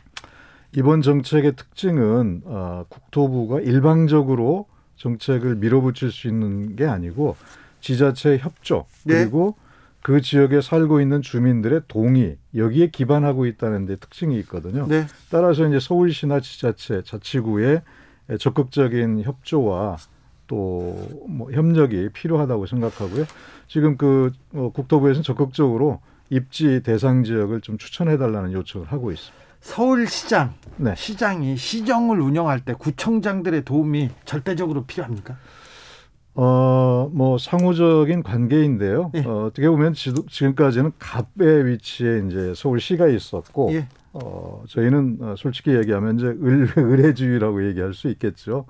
[0.74, 7.36] 이번 정책의 특징은 어, 국토부가 일방적으로 정책을 밀어붙일 수 있는 게 아니고
[7.80, 9.20] 지자체 협조 네.
[9.20, 9.54] 그리고
[10.02, 14.86] 그 지역에 살고 있는 주민들의 동의 여기에 기반하고 있다는 데 특징이 있거든요.
[14.86, 15.06] 네.
[15.30, 17.82] 따라서 이제 서울시나 지자체 자치구의
[18.38, 19.96] 적극적인 협조와
[20.46, 23.24] 또뭐 협력이 필요하다고 생각하고요.
[23.68, 29.46] 지금 그 어, 국토부에서는 적극적으로 입지 대상 지역을 좀 추천해 달라는 요청을 하고 있습니다.
[29.60, 30.94] 서울시장 네.
[30.96, 35.36] 시장이 시정을 운영할 때 구청장들의 도움이 절대적으로 필요합니까?
[36.36, 39.10] 어, 뭐 상호적인 관계인데요.
[39.14, 39.20] 예.
[39.24, 43.88] 어, 어떻게 보면 지도, 지금까지는 갑의 위치에 이제 서울시가 있었고, 예.
[44.12, 48.66] 어, 저희는 어, 솔직히 얘기하면 이제 을, 의례주의라고 얘기할 수 있겠죠.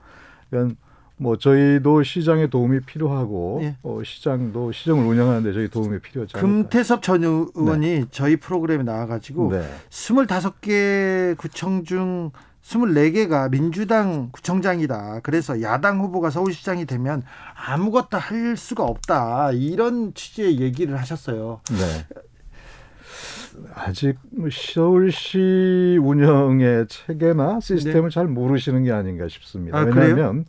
[0.49, 0.77] 그러니까
[1.19, 3.77] 뭐 저희도 시장의 도움이 필요하고, 예.
[3.83, 5.99] 어, 시장도 시정을 운영하는데 저희 도움이
[6.37, 6.41] 않을까.
[6.41, 9.69] 금태섭 전 의원이 저희 프로그램에 나와가지고 네.
[9.91, 12.31] 25개 구청 중
[12.67, 15.21] 24개가 민주당 구청장이다.
[15.23, 17.23] 그래서 야당 후보가 서울시장이 되면
[17.55, 19.53] 아무것도 할 수가 없다.
[19.53, 21.61] 이런 취지의 얘기를 하셨어요.
[21.71, 22.17] 네.
[23.75, 29.85] 아직 뭐 서울시 운영의 체계나 시스템을 잘 모르시는 게 아닌가 싶습니다.
[29.85, 29.91] 네.
[29.91, 29.95] 아?
[29.95, 30.45] 왜냐하면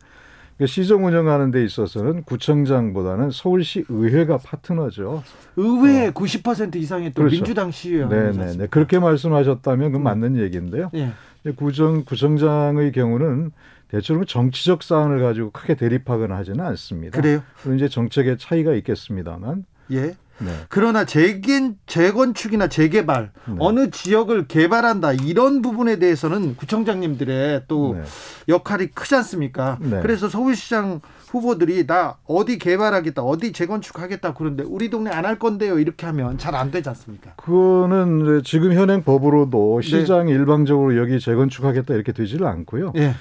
[0.58, 5.22] 그 시정 운영하는 데 있어서는 구청장보다는 서울시 의회가 파트너죠.
[5.56, 7.24] 의회 90% 이상의 또 어.
[7.24, 7.36] 그렇죠.
[7.36, 8.08] 민주당 시의원.
[8.08, 8.66] 네네네.
[8.66, 10.90] 그렇게 말씀하셨다면 그건 맞는 얘기인데요.
[10.94, 11.12] 예.
[11.56, 13.52] 구청 구청장의 경우는
[13.88, 17.20] 대체로 정치적 사안을 가지고 크게 대립하거나 하지는 않습니다.
[17.20, 17.42] 그래요?
[17.74, 19.64] 이제 정책의 차이가 있겠습니다만.
[19.92, 20.14] 예.
[20.40, 20.52] 네.
[20.68, 23.54] 그러나 재gen, 재건축이나 재개발 네.
[23.58, 28.04] 어느 지역을 개발한다 이런 부분에 대해서는 구청장님들의 또 네.
[28.48, 29.78] 역할이 크지 않습니까?
[29.80, 30.00] 네.
[30.00, 36.06] 그래서 서울시장 후보들이 나 어디 개발하겠다, 어디 재건축하겠다 그런데 우리 동네 안 할 건데요 이렇게
[36.06, 37.34] 하면 잘 안 되지 않습니까?
[37.36, 39.86] 그거는 지금 현행 법으로도 네.
[39.88, 42.92] 시장이 일방적으로 여기 재건축하겠다 이렇게 되지를 않고요.
[42.96, 43.12] 예,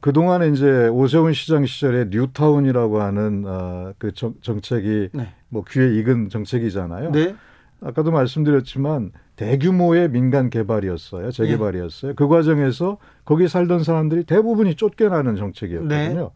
[0.00, 6.28] 그동안에 이제 오세훈 시장 시절에 뉴타운이라고 하는 어, 그 정, 정책이 네, 뭐 귀에 익은
[6.30, 7.12] 정책이잖아요.
[7.12, 7.34] 네,
[7.80, 11.30] 아까도 말씀드렸지만 대규모의 민간 개발이었어요.
[11.30, 12.14] 재개발이었어요.
[12.16, 16.30] 그 과정에서 거기 살던 사람들이 대부분이 쫓겨나는 정책이었거든요.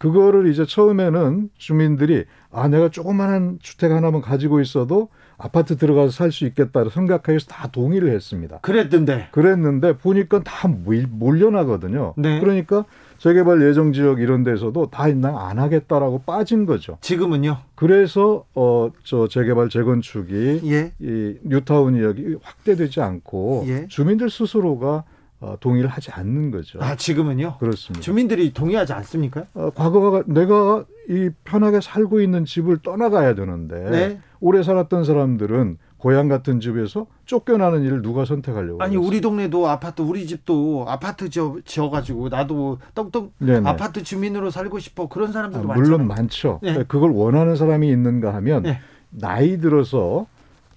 [0.00, 0.08] 네.
[0.08, 6.46] 그거를 이제 처음에는 주민들이 아 내가 조그마한 주택 하나만 가지고 있어도 아파트 들어가서 살 수
[6.46, 8.58] 있겠다 생각해서 다 동의를 했습니다.
[8.62, 9.28] 그랬던데.
[9.32, 12.14] 그랬는데 보니까 다 몰- 몰려나거든요.
[12.16, 12.40] 네.
[12.40, 12.84] 그러니까
[13.18, 16.96] 재개발 예정 지역 이런 데서도 다난 하겠다라고 빠진 거죠.
[17.02, 17.58] 지금은요.
[17.74, 23.86] 그래서 어 저 재개발 재건축이 예, 이 뉴타운이 여기 확대되지 않고 예.
[23.88, 25.04] 주민들 스스로가
[25.40, 26.78] 어, 동의를 하지 않는 거죠.
[26.82, 27.56] 아 지금은요.
[27.58, 28.02] 그렇습니다.
[28.02, 29.46] 주민들이 동의하지 않습니까?
[29.54, 34.20] 어, 과거가 내가 이 편하게 살고 있는 집을 떠나가야 되는데 네.
[34.40, 39.06] 오래 살았던 사람들은 고향 같은 집에서 쫓겨나는 일을 누가 선택하려고 아니 그랬어요?
[39.08, 43.68] 우리 동네도 아파트 우리 집도 아파트 지어, 지어가지고 나도 떡떡 네네.
[43.68, 46.08] 아파트 주민으로 살고 싶어 그런 아, 사람들도 물론 많잖아요.
[46.08, 46.60] 많죠.
[46.62, 46.84] 네.
[46.86, 48.78] 그걸 원하는 사람이 있는가 하면 네.
[49.10, 50.26] 나이 들어서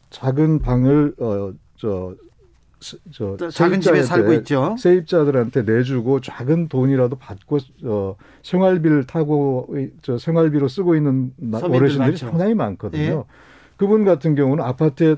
[0.10, 2.16] 작은 방을 어 저
[3.12, 4.76] 저, 또 작은 집에 살고 있죠.
[4.78, 12.18] 세입자들한테 내주고 작은 돈이라도 받고 어, 생활비를 타고 이- 저 생활비로 쓰고 있는 어르신들이 많죠.
[12.28, 13.02] 상당히 많거든요.
[13.04, 13.24] 예.
[13.78, 15.16] 그분 같은 경우는 아파트에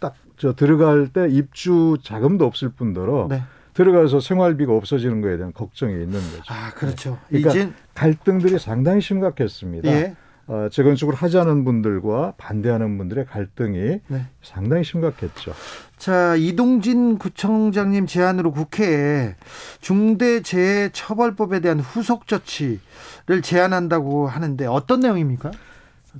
[0.00, 3.42] 딱 저 들어갈 때 입주 자금도 없을 뿐더러 네.
[3.74, 6.42] 들어가서 생활비가 없어지는 거에 대한 걱정이 있는 거죠.
[6.48, 7.18] 아 그렇죠.
[7.28, 9.88] 그러니까 이제 갈등들이 상당히 심각했습니다.
[9.90, 10.14] 예.
[10.46, 14.26] 어, 재건축을 하자는 분들과 반대하는 분들의 갈등이 네.
[14.40, 15.52] 상당히 심각했죠.
[15.98, 19.34] 자 이동진 구청장님 제안으로 국회에
[19.80, 25.50] 중대재해처벌법에 대한 후속 조치를 제안한다고 하는데 어떤 내용입니까?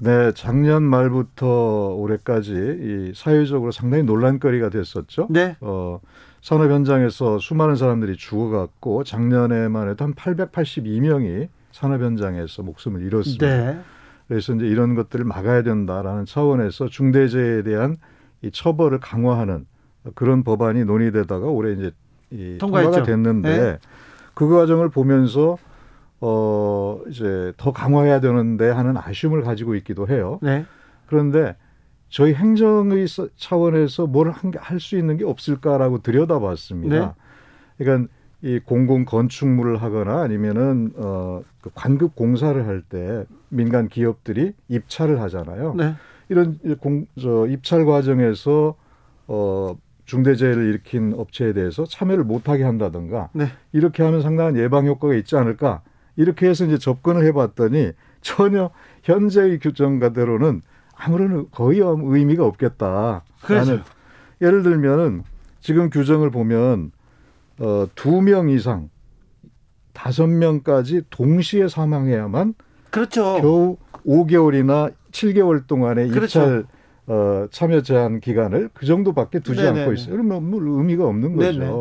[0.00, 5.28] 네, 작년 말부터 올해까지 이 사회적으로 상당히 논란거리가 됐었죠.
[5.30, 5.56] 네.
[5.60, 6.00] 어,
[6.42, 13.46] 산업 현장에서 수많은 사람들이 죽어갔고 작년에만 해도 한 882명이 산업 현장에서 목숨을 잃었습니다.
[13.46, 13.80] 네.
[14.28, 17.96] 그래서 이제 이런 것들을 막아야 된다라는 차원에서 중대재해에 대한
[18.42, 19.66] 이 처벌을 강화하는
[20.14, 21.90] 그런 법안이 논의되다가 올해 이제
[22.31, 22.90] 이 통과했죠.
[22.92, 23.79] 통과가 됐는데 네.
[24.35, 25.57] 그 과정을 보면서
[26.20, 30.38] 어 이제 더 강화해야 되는데 하는 아쉬움을 가지고 있기도 해요.
[30.42, 30.64] 네.
[31.07, 31.57] 그런데
[32.11, 36.98] 저희 행정의 서- 차원에서 뭘 할 수 있는 게 없을까라고 들여다봤습니다.
[36.98, 37.12] 네.
[37.79, 45.74] 그러니까 이 공공 건축물을 하거나 아니면은 어그 관급 공사를 할 때 민간 기업들이 입찰을 하잖아요.
[45.74, 45.94] 네.
[46.28, 48.74] 이런 공, 저 입찰 과정에서
[49.26, 53.46] 어 중대재해를 일으킨 업체에 대해서 참여를 못하게 한다든가 네.
[53.72, 55.82] 이렇게 하면 상당한 예방 효과가 있지 않을까
[56.16, 58.70] 이렇게 해서 이제 접근을 해봤더니 전혀
[59.02, 60.62] 현재의 규정가대로는
[60.94, 63.22] 아무런 거의 의미가 없겠다.
[63.42, 63.70] 그렇죠.
[63.70, 63.82] 라는
[64.40, 65.22] 예를 들면은
[65.60, 66.90] 지금 규정을 보면
[67.60, 68.88] 어, 두 명 이상
[69.92, 72.54] 다섯 명까지 동시에 사망해야만
[72.90, 73.38] 그렇죠.
[73.40, 76.40] 겨우 5개월이나 7개월 동안의 그렇죠.
[76.40, 76.64] 입찰
[77.07, 79.81] 어, 참여 제한 기간을 그 정도밖에 두지 네네네.
[79.81, 80.12] 않고 있어요.
[80.12, 81.59] 그러면 뭐 의미가 없는 거죠.
[81.59, 81.72] 네네.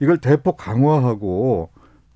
[0.00, 1.68] 이걸 대폭 강화하고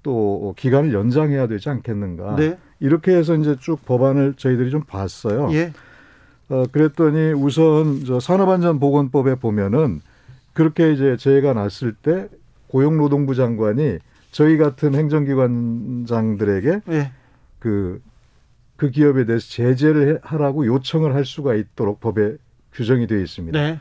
[0.02, 2.36] 또 기간을 연장해야 되지 않겠는가.
[2.36, 2.58] 네.
[2.80, 5.48] 이렇게 해서 이제 쭉 법안을 저희들이 좀 봤어요.
[5.52, 5.72] 예.
[6.48, 10.00] 어, 그랬더니 우선 저 산업안전보건법에 보면은
[10.52, 12.28] 그렇게 이제 재해가 났을 때
[12.68, 13.98] 고용노동부 장관이
[14.30, 17.10] 저희 같은 행정기관장들에게 예.
[17.58, 18.00] 그,
[18.76, 22.36] 그 기업에 대해서 제재를 해- 하라고 요청을 할 수가 있도록 법에
[22.72, 23.58] 규정이 되어 있습니다.
[23.58, 23.80] 네.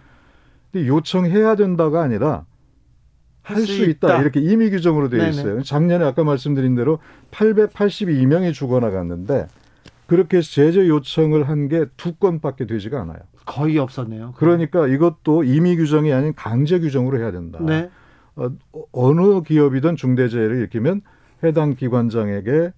[0.71, 2.45] 근데 요청해야 된다가 아니라
[3.41, 4.21] 할수 있다.
[4.21, 5.29] 이렇게 임의 규정으로 되어 네네.
[5.31, 5.61] 있어요.
[5.63, 6.99] 작년에 아까 말씀드린 대로
[7.31, 9.47] 882명이 죽어나갔는데
[10.07, 13.17] 그렇게 제재 요청을 한 게 두 건밖에 되지가 않아요.
[13.45, 14.33] 거의 없었네요.
[14.37, 17.59] 그러니까 이것도 임의 규정이 아닌 강제 규정으로 해야 된다.
[17.61, 17.89] 네.
[18.35, 18.49] 어,
[18.91, 21.01] 어느 기업이든 중대재해를 일으키면
[21.43, 22.71] 해당 기관장에게 에,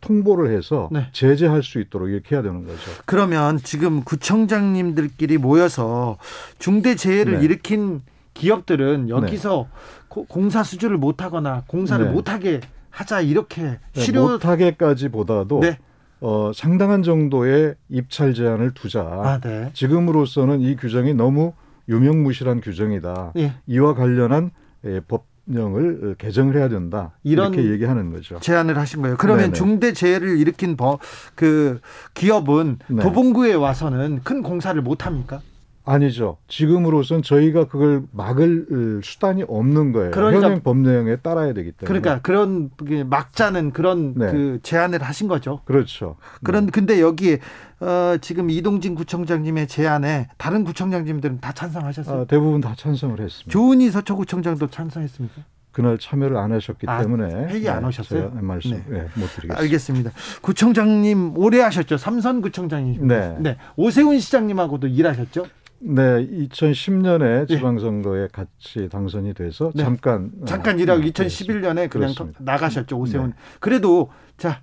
[0.00, 1.08] 통보를 해서 네.
[1.12, 2.78] 제재할 수 있도록 이렇게 해야 되는 거죠.
[3.06, 6.18] 그러면 지금 구청장님들끼리 모여서
[6.58, 7.44] 중대 재해를 네.
[7.44, 8.02] 일으킨
[8.34, 9.68] 기업들은 여기서
[10.08, 12.10] 고- 공사 수주를 못하거나 공사를 네.
[12.10, 12.60] 못하게
[12.90, 15.78] 하자 이렇게 네, 실효 못하게까지 보다도 네.
[16.20, 19.02] 어, 상당한 정도의 입찰 제한을 두자.
[19.02, 19.70] 아, 네.
[19.72, 21.52] 지금으로서는 이 규정이 너무
[21.88, 23.32] 유명무실한 규정이다.
[23.36, 23.54] 예.
[23.66, 24.50] 이와 관련한
[24.84, 27.12] 예, 법 령을 개정을 해야 된다.
[27.24, 28.38] 이런 이렇게 얘기하는 거죠.
[28.40, 29.16] 제안을 하신 거예요.
[29.18, 29.52] 그러면 네네.
[29.54, 30.98] 중대 재해를 일으킨 버,
[31.34, 31.80] 그
[32.14, 33.02] 기업은 네.
[33.02, 35.40] 도봉구에 와서는 큰 공사를 못 합니까?
[35.88, 36.36] 아니죠.
[36.48, 40.10] 지금으로선 저희가 그걸 막을 어, 수단이 없는 거예요.
[40.10, 41.86] 그러니까- 현행 법령에 따라야 되기 때문에.
[42.00, 44.30] 그러니까 그런 그 막자는 그런 네.
[44.30, 45.60] 그 제안을 하신 거죠.
[45.64, 46.16] 그렇죠.
[46.44, 47.38] 그런 근데 여기에
[47.80, 52.20] 어, 지금 이동진 구청장님의 제안에 다른 구청장님들은 다 찬성하셨어요.
[52.22, 53.50] 아, 대부분 다 찬성을 했습니다.
[53.50, 55.42] 조은희 서초구청장도 찬성했습니까?
[55.70, 58.32] 그날 참여를 안 하셨기 아, 때문에 회의 안 오셨어요?
[58.40, 58.82] 말씀 네.
[58.88, 59.58] 네, 못 드리겠습니다.
[59.60, 60.10] 알겠습니다.
[60.42, 61.96] 구청장님 오래 하셨죠.
[61.98, 63.06] 삼선 구청장님.
[63.06, 63.56] 네.
[63.76, 65.46] 오세훈 시장님하고도 일하셨죠.
[65.80, 67.54] 네, 2010년에 예.
[67.56, 69.84] 지방선거에 같이 당선이 돼서 네.
[69.84, 72.40] 잠깐 잠깐 어, 일하고 네, 2011년에 그냥 그렇습니다.
[72.40, 72.98] 나가셨죠.
[72.98, 73.28] 오세훈.
[73.30, 73.32] 네.
[73.60, 74.60] 그래도 자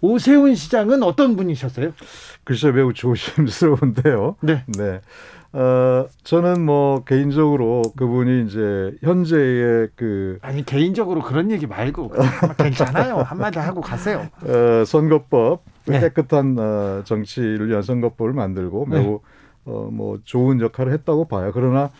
[0.00, 1.92] 오세훈 시장은 어떤 분이셨어요?
[2.44, 4.36] 글쎄 매우 조심스러운데요.
[4.40, 4.64] 네.
[4.78, 5.00] 네.
[5.54, 12.12] 어, 저는 뭐 개인적으로 그분이 이제 현재의 그 아니 개인적으로 그런 얘기 말고
[12.56, 13.18] 괜찮아요.
[13.18, 14.28] 한마디 하고 가세요.
[14.42, 16.00] 어, 선거법 네.
[16.00, 19.00] 깨끗한 어, 정치를 위한 선거법을 만들고 네.
[19.00, 19.20] 매우
[19.64, 21.50] 어, 뭐 좋은 역할을 했다고 봐요.
[21.54, 21.90] 그러나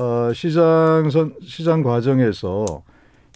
[0.00, 2.64] 어, 시장 선 시장 과정에서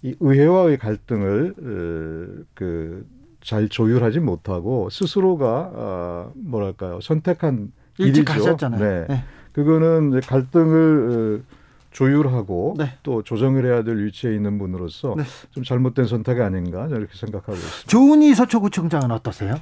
[0.03, 8.45] 이 의회와의 갈등을 어, 그잘 조율하지 못하고 스스로가 어, 뭐랄까요 선택한 일찍 일이죠.
[8.45, 8.81] 가셨잖아요.
[8.81, 9.07] 네.
[9.09, 9.25] 네.
[9.53, 11.53] 그거는 이제 갈등을 어,
[11.91, 12.95] 조율하고 네.
[13.03, 15.25] 또 조정을 해야 될 위치에 있는 분으로서 네.
[15.51, 17.89] 좀 잘못된 선택이 아닌가 이렇게 생각하고 있습니다.
[17.89, 19.57] 조은희 서초구청장은 어떠세요?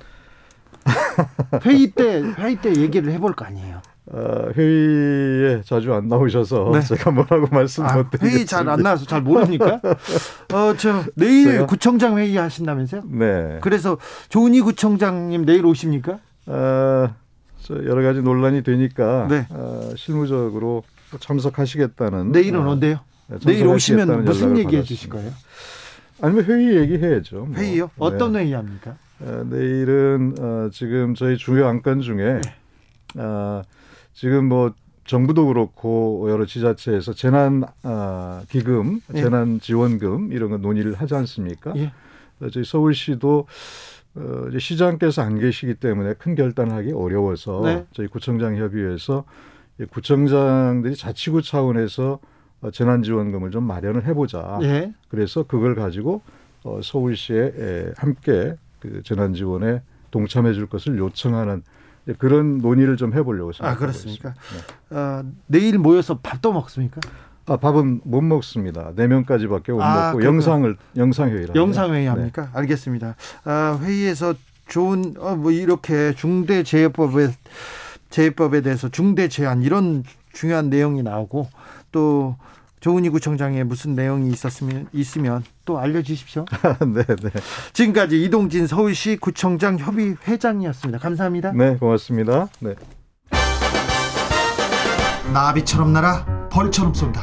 [1.66, 3.82] 회의 때 회의 때 얘기를 해볼 거 아니에요.
[4.12, 6.80] 어, 회의에 자주 안 나오셔서 네.
[6.80, 8.36] 제가 뭐라고 말씀 아, 못 드리겠습니다.
[8.36, 9.80] 회의 잘 안 나와서 잘 모르니까.
[10.52, 11.66] 어, 저 내일 제가?
[11.66, 13.02] 구청장 회의 하신다면서요?
[13.06, 13.58] 네.
[13.60, 16.18] 그래서 조은희 구청장님 내일 오십니까?
[16.46, 17.14] 어,
[17.60, 19.46] 저 여러 가지 논란이 되니까 네.
[19.50, 20.82] 어, 실무적으로
[21.20, 22.98] 참석하시겠다는 내일은 어, 언제요?
[23.28, 24.82] 네, 내일 오시면 무슨 얘기해.
[24.82, 25.30] 주실 거예요?
[26.20, 27.44] 아니면 회의 얘기해야죠.
[27.46, 27.56] 뭐.
[27.56, 27.90] 회의요?
[27.96, 28.40] 어떤 네.
[28.40, 28.96] 회의 합니까?
[29.20, 33.20] 어, 내일은 어, 지금 저희 주요 안건 중에 네.
[33.22, 33.62] 어,
[34.12, 34.72] 지금 뭐
[35.04, 39.22] 정부도 그렇고 여러 지자체에서 재난 어, 기금, 예.
[39.22, 41.72] 재난 지원금 이런 거 논의를 하지 않습니까?
[41.76, 41.92] 예.
[42.40, 43.46] 어, 저희 서울시도
[44.14, 47.86] 어, 이제 시장께서 안 계시기 때문에 큰 결단을 하기 어려워서 네.
[47.92, 49.24] 저희 구청장 협의회에서
[49.80, 52.18] 이 구청장들이 자치구 차원에서
[52.62, 54.58] 어, 재난지원금을 좀 마련을 해보자.
[54.62, 54.92] 예.
[55.08, 56.22] 그래서 그걸 가지고
[56.62, 61.62] 어, 서울시에 에, 함께 그 재난지원에 동참해 줄 것을 요청하는
[62.18, 64.34] 그런 논의를 좀 해보려고 아 생각하고 그렇습니까?
[64.36, 64.72] 있습니다.
[64.90, 64.96] 네.
[64.96, 67.00] 어, 내일 모여서 밥도 먹습니까?
[67.46, 68.92] 아 밥은 못 먹습니다.
[68.94, 70.26] 네 명까지밖에 못 아, 먹고 그렇구나.
[70.26, 72.42] 영상을 영상 회의를 영상 회의 합니다.
[72.42, 72.58] 합니까?
[72.58, 73.14] 알겠습니다.
[73.44, 74.34] 아, 회의에서
[74.68, 77.30] 좋은 어, 뭐 이렇게 중대 재해법에
[78.10, 81.48] 재해법에 대해서 중대 제한 이런 중요한 내용이 나오고
[81.92, 82.36] 또
[82.80, 86.46] 조은희 구청장에 무슨 내용이 있었으면 있으면 또 알려주십시오.
[86.94, 87.30] 네, 네.
[87.72, 90.98] 지금까지 이동진 서울시 구청장 협의 회장이었습니다.
[90.98, 91.52] 감사합니다.
[91.52, 92.48] 네, 고맙습니다.
[92.60, 92.74] 네.
[95.32, 97.22] 나비처럼 날아 벌처럼 쏜다.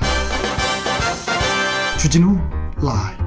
[2.00, 2.38] 주진우
[2.82, 3.27] 라이브.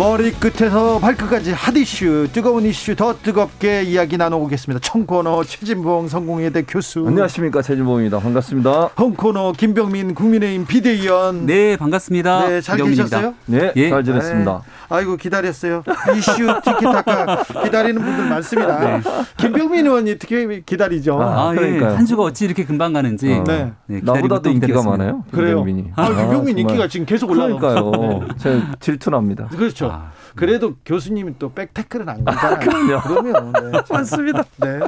[0.00, 7.60] 머리끝에서 발끝까지 핫 이슈 뜨거운 이슈 더 뜨겁게 이야기 나눠보겠습니다 청코너 최진봉 성공회대 교수 안녕하십니까
[7.60, 8.18] 최진봉입니다.
[8.18, 8.92] 반갑습니다.
[8.98, 12.48] 홍코너 김병민 국민의힘 비대위원 네, 반갑습니다.
[12.48, 13.16] 네, 잘 김경민입니다.
[13.18, 13.34] 계셨어요?
[13.44, 13.90] 네, 예.
[13.90, 14.62] 잘 지냈습니다.
[14.64, 14.72] 네.
[14.88, 15.84] 아이고 기다렸어요.
[16.16, 19.00] 이슈 티키타카 기다리는 분들 많습니다.
[19.36, 21.20] 김병민 의원이 특히 기다리죠.
[21.20, 21.56] 아, 아, 예.
[21.56, 21.96] 그러니까요.
[21.98, 23.30] 한 주가 어찌 이렇게 금방 가는지.
[23.34, 23.44] 어.
[23.46, 23.70] 네.
[23.84, 24.96] 네, 나보다도 또 인기가 기다렸습니다.
[25.04, 25.24] 많아요.
[25.30, 25.62] 그래요.
[25.62, 25.90] 김병민이.
[25.94, 26.58] 아, 김병민 정말.
[26.58, 28.28] 인기가 지금 계속 올라가고 그러니까요.
[28.38, 29.48] 제 질투납니다.
[29.48, 29.89] 그렇죠.
[29.90, 30.12] 아.
[30.36, 33.02] 그래도 교수님이 또 백태클은 안 걸잖아요.
[33.06, 33.80] 그러면 네.
[33.90, 34.44] 맞습니다.
[34.58, 34.80] 네.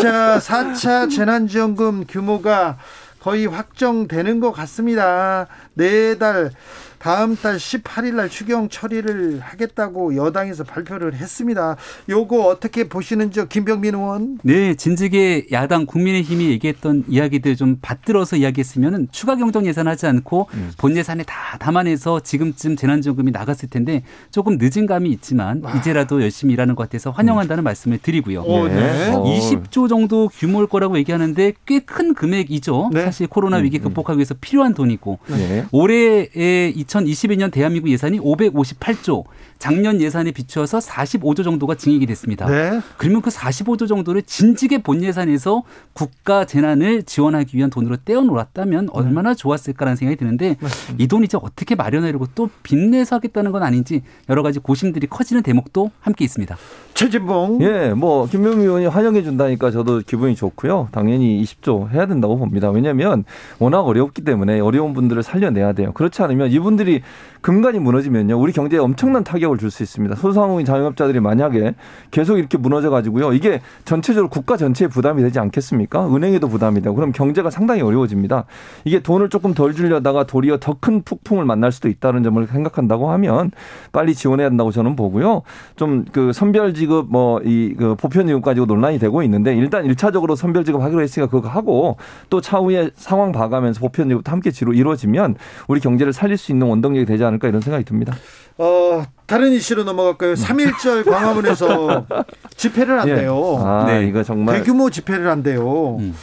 [0.00, 2.78] 자, 4차 재난지원금 규모가
[3.20, 5.46] 거의 확정되는 것 같습니다.
[5.74, 6.50] 내달
[6.98, 11.76] 다음 달 18일 날 추경 처리를 하겠다고 여당에서 발표를 했습니다.
[12.08, 14.38] 요거 어떻게 보시는지요, 김병민 의원?
[14.42, 20.70] 네, 진즉에 야당 국민의힘이 얘기했던 이야기들 좀 받들어서 이야기했으면 추가 경정 예산하지 않고 음.
[20.78, 26.74] 본 예산에 다 담아내서 지금쯤 재난지원금이 나갔을 텐데 조금 늦은 감이 있지만 이제라도 열심히 일하는
[26.74, 28.42] 것 같아서 환영한다는 말씀을 드리고요.
[28.42, 29.10] 어, 네.
[29.12, 29.24] 어.
[29.24, 32.90] 20조 정도 규모일 거라고 얘기하는데 꽤 큰 금액이죠.
[32.92, 33.04] 네.
[33.06, 35.64] 사실 코로나 위기 극복하기 위해서 필요한 돈이고 네.
[35.72, 39.24] 올해의 2022년 대한민국 예산이 558조,
[39.58, 42.46] 작년 예산에 비추어서 45조 정도가 증액이 됐습니다.
[42.46, 42.80] 네.
[42.96, 49.96] 그러면 그 45조 정도를 진즉의 본 예산에서 국가 재난을 지원하기 위한 돈으로 떼어놓았다면 얼마나 좋았을까라는
[49.96, 50.56] 생각이 드는데
[50.98, 56.24] 이돈 이제 어떻게 마련하려고 또 빚내서 하겠다는 건 아닌지 여러 가지 고심들이 커지는 대목도 함께
[56.24, 56.56] 있습니다.
[56.94, 57.62] 최진봉.
[57.62, 60.88] 예, 뭐 김병민 의원이 환영해 준다니까 저도 기분이 좋고요.
[60.92, 62.70] 당연히 20조 해야 된다고 봅니다.
[62.70, 63.24] 왜냐하면
[63.58, 65.92] 워낙 어렵기 때문에 어려운 분들을 살려내야 돼요.
[65.92, 67.02] 그렇지 않으면 이분들이
[67.40, 70.16] 근간이 무너지면요, 우리 경제에 엄청난 타격 을 줄 수 있습니다.
[70.16, 71.74] 소상공인 자영업자들이 만약에
[72.10, 76.14] 계속 이렇게 무너져 가지고요, 이게 전체적으로 국가 전체에 부담이 되지 않겠습니까?
[76.14, 78.44] 은행에도 부담이 되고 그럼 경제가 상당히 어려워집니다.
[78.84, 83.50] 이게 돈을 조금 덜 주려다가 도리어 더 큰 폭풍을 만날 수도 있다는 점을 생각한다고 하면
[83.92, 85.42] 빨리 지원해야 한다고 저는 보고요.
[85.76, 90.36] 좀 그 선별 지급 뭐 이 그 보편 지급 가지고 논란이 되고 있는데 일단 일차적으로
[90.36, 91.96] 선별 지급 하기로 했으니까 그거 하고
[92.30, 95.36] 또 차후에 상황 봐가면서 보편 지급도 함께 이루어지면
[95.66, 98.14] 우리 경제를 살릴 수 있는 원동력이 되지 않을까 이런 생각이 듭니다.
[98.58, 100.34] 어, 다른 이슈로 넘어갈까요?
[100.34, 102.06] 3.1절 광화문에서
[102.56, 102.98] 집회를 예.
[102.98, 103.62] 한대요.
[103.64, 104.06] 아, 네.
[104.06, 105.96] 이거 정말 대규모 집회를 한대요.
[105.98, 106.14] 음.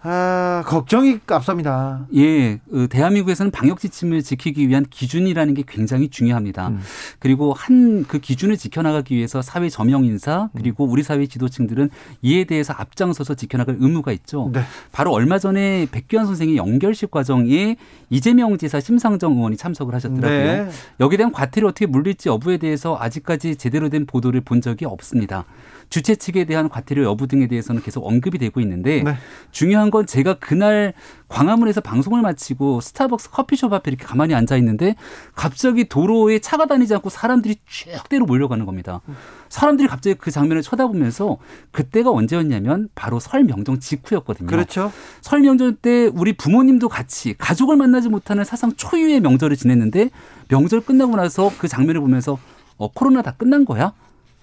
[0.00, 2.06] 아, 걱정이 앞섭니다.
[2.14, 6.68] 예, 그 대한민국에서는 방역 지침을 지키기 위한 기준이라는 게 굉장히 중요합니다.
[6.68, 6.80] 음.
[7.18, 11.90] 그리고 한 그 기준을 지켜나가기 위해서 사회 저명 인사 그리고 우리 사회 지도층들은
[12.22, 14.50] 이에 대해서 앞장서서 지켜나갈 의무가 있죠.
[14.52, 14.62] 네.
[14.92, 17.76] 바로 얼마 전에 백규환 선생의 연결식 과정에
[18.10, 20.64] 이재명 지사 심상정 의원이 참석을 하셨더라고요.
[20.64, 20.70] 네.
[21.00, 25.44] 여기에 대한 과태료 어떻게 물릴지 여부에 대해서 아직까지 제대로 된 보도를 본 적이 없습니다.
[25.88, 29.16] 주최 측에 대한 과태료 여부 등에 대해서는 계속 언급이 되고 있는데 네.
[29.50, 30.92] 중요한 건 제가 그날
[31.28, 34.96] 광화문에서 방송을 마치고 스타벅스 커피숍 앞에 이렇게 가만히 앉아 있는데
[35.34, 39.00] 갑자기 도로에 차가 다니지 않고 사람들이 쭉대로 몰려가는 겁니다.
[39.48, 41.38] 사람들이 갑자기 그 장면을 쳐다보면서
[41.70, 44.46] 그때가 언제였냐면 바로 설 명정 직후였거든요.
[44.46, 44.92] 그렇죠.
[45.20, 50.10] 설 명절 때 우리 부모님도 같이 가족을 만나지 못하는 사상 초유의 명절을 지냈는데
[50.48, 52.38] 명절 끝나고 나서 그 장면을 보면서
[52.76, 53.92] 어, 코로나 다 끝난 거야?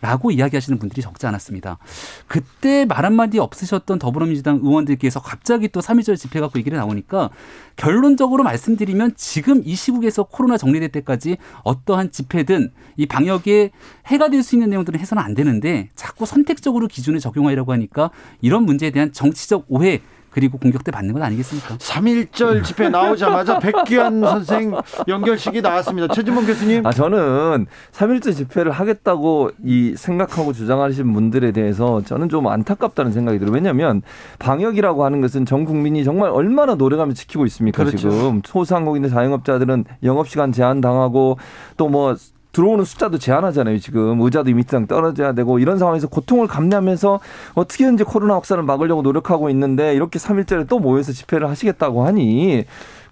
[0.06, 1.80] 라고 이야기하시는 분들이 적지 않았습니다.
[2.28, 7.32] 그때 말 한마디 없으셨던 더불어민주당 의원들께서 갑자기 또 3.1절 집회 갖고 얘기를 나오니까
[7.76, 13.72] 결론적으로 말씀드리면 지금 이 시국에서 코로나 정리될 때까지 어떠한 집회든 이 방역에
[14.08, 18.92] 해가 될 수 있는 내용들은 해서는 안 되는데 자꾸 선택적으로 기준을 적용하려고 하니까 이런 문제에
[18.92, 20.02] 대한 정치적 오해
[20.36, 21.78] 그리고 공격대 받는 건 아니겠습니까?
[21.78, 24.76] 3.1절 집회 나오자마자 백기환 선생
[25.08, 26.14] 연결식이 나왔습니다.
[26.14, 26.86] 최진봉 교수님.
[26.86, 33.54] 아 저는 3.1절 집회를 하겠다고 이 생각하고 주장하시는 분들에 대해서 저는 좀 안타깝다는 생각이 들어요.
[33.54, 34.02] 왜냐하면
[34.40, 37.98] 방역이라고 하는 것은 전 국민이 정말 얼마나 노력하며 지키고 있습니까 그렇죠.
[37.98, 41.38] 지금 소상공인들 자영업자들은 영업시간 제한 당하고
[41.78, 42.18] 또뭐
[42.56, 43.80] 들어오는 숫자도 제한하잖아요.
[43.80, 47.20] 지금 의자도 이미트랑 떨어져야 되고 이런 상황에서 고통을 감내하면서
[47.54, 52.64] 어떻게든지 코로나 확산을 막으려고 노력하고 있는데 이렇게 3일절에 또 모여서 집회를 하시겠다고 하니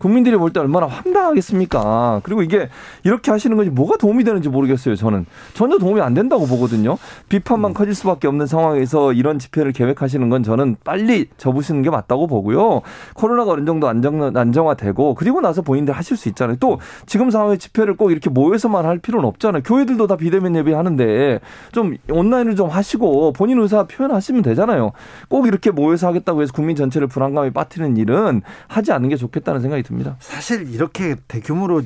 [0.04, 2.20] 국민들이 볼 때 얼마나 황당하겠습니까?
[2.24, 2.68] 그리고 이게
[3.06, 4.96] 이렇게 하시는 것이 뭐가 도움이 되는지 모르겠어요.
[4.96, 6.98] 저는 전혀 도움이 안 된다고 보거든요.
[7.30, 7.74] 비판만 음.
[7.74, 12.82] 커질 수밖에 없는 상황에서 이런 집회를 계획하시는 건 저는 빨리 접으시는 게 맞다고 보고요.
[13.14, 16.58] 코로나가 어느 정도 안정 안정화되고 그리고 나서 본인들 하실 수 있잖아요.
[16.60, 19.64] 또 지금 상황에 집회를 꼭 이렇게 모여서만 할 필요는 없잖아요.
[19.64, 21.40] 교회들도 다 비대면 예배 하는데
[21.72, 24.92] 좀 온라인을 좀 하시고 본인 의사 표현하시면 되잖아요.
[25.30, 29.82] 꼭 이렇게 모여서 하겠다고 해서 국민 전체를 불안감에 빠뜨리는 일은 하지 않는 게 좋겠다는 생각이
[29.82, 29.93] 듭니다.
[30.20, 31.84] 사실 이렇게 대규모로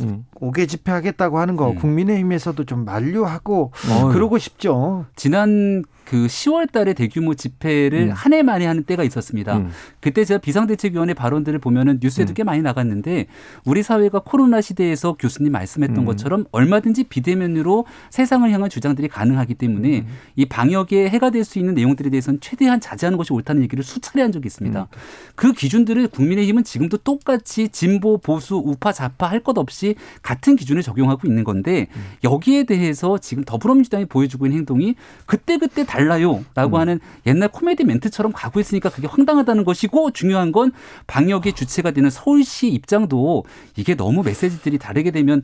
[0.00, 0.24] 음.
[0.34, 1.74] 5개 집회하겠다고 하는 거 음.
[1.76, 4.12] 국민의힘에서도 좀 만류하고 어휴.
[4.12, 5.06] 그러고 싶죠.
[5.16, 8.10] 지난 그 10월 달에 대규모 집회를 음.
[8.12, 9.56] 한 해 만에 하는 때가 있었습니다.
[9.58, 9.70] 음.
[10.00, 12.34] 그때 제가 비상대책위원회 발언들을 보면은 뉴스에도 음.
[12.34, 13.26] 꽤 많이 나갔는데
[13.64, 16.04] 우리 사회가 코로나 시대에서 교수님 말씀했던 음.
[16.06, 20.06] 것처럼 얼마든지 비대면으로 세상을 향한 주장들이 가능하기 때문에 음.
[20.36, 24.32] 이 방역에 해가 될 수 있는 내용들에 대해서는 최대한 자제하는 것이 옳다는 얘기를 수차례 한
[24.32, 24.80] 적이 있습니다.
[24.80, 24.86] 음.
[25.34, 31.28] 그 기준들을 국민의힘은 지금도 똑같이 진보, 보수, 우파, 좌파 할 것 없이 같은 기준을 적용하고
[31.28, 32.02] 있는 건데 음.
[32.24, 34.94] 여기에 대해서 지금 더불어민주당이 보여주고 있는 행동이
[35.26, 36.80] 그때그때 달라요라고 음.
[36.80, 40.70] 하는 옛날 코미디 멘트처럼 가고 있으니까 그게 황당하다는 것이고 중요한 건
[41.06, 43.44] 방역의 주체가 되는 서울시 입장도
[43.76, 45.42] 이게 너무 메시지들이 다르게 되면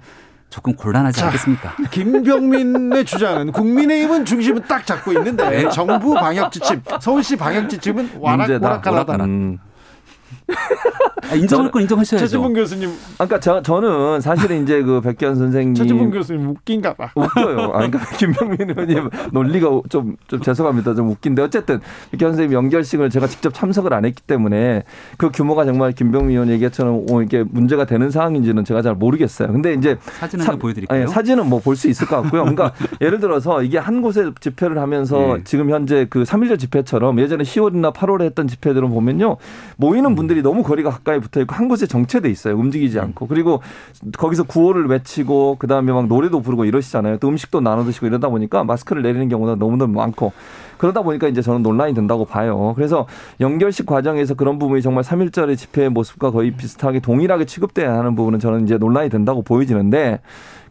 [0.51, 1.75] 조금 곤란하지 자, 않겠습니까?
[1.91, 5.69] 김병민의 주장은 국민의힘은 중심을 딱 잡고 있는데 네.
[5.71, 8.69] 정부 방역 지침, 서울시 방역 지침은 와락 문제다.
[8.69, 9.27] 오락가락하다.
[10.49, 10.55] 음.
[11.31, 12.27] 아, 인정할 건 인정하셔야죠.
[12.27, 17.11] 최진봉 교수님, 아까 저, 저는 사실은 이제 그 백현 선생님 최진봉 교수님 웃긴가 봐.
[17.15, 17.61] 웃겨요.
[17.73, 20.95] 아, 그러니까 김병민 의원님 논리가 좀, 좀 죄송합니다.
[20.95, 21.81] 좀 웃긴데 어쨌든
[22.11, 24.83] 백현 선생님 연결식을 제가 직접 참석을 안 했기 때문에
[25.17, 29.51] 그 규모가 정말 김병민 의원 얘기처럼 어, 이게 문제가 되는 상황인지는 제가 잘 모르겠어요.
[29.51, 31.03] 근데 이제 사진 사- 보여드릴까요?
[31.05, 32.43] 아니, 사진은 뭐 볼 수 있을 것 같고요.
[32.43, 35.45] 그러니까 예를 들어서 이게 한 곳에 집회를 하면서 네.
[35.45, 39.39] 지금 현재 그 3.1절 집회처럼 예전에 10월이나 8월에 했던 집회들은 보면요.
[39.79, 42.55] 모이는 분들 이 너무 거리가 가까이 붙어 있고 한 곳에 정체돼 있어요.
[42.57, 43.27] 움직이지 않고.
[43.27, 43.61] 그리고
[44.17, 47.19] 거기서 구호를 외치고 그 다음에 막 노래도 부르고 이러시잖아요.
[47.19, 50.33] 또 음식도 나눠 드시고 이러다 보니까 마스크를 내리는 경우가 너무너무 많고
[50.79, 52.73] 그러다 보니까 이제 저는 논란이 된다고 봐요.
[52.77, 53.07] 그래서
[53.41, 58.65] 연결식 과정에서 그런 부분이 정말 3.1절의 집회의 모습과 거의 비슷하게 동일하게 취급돼야 하는 부분은 저는
[58.65, 60.21] 이제 논란이 된다고 보여지는데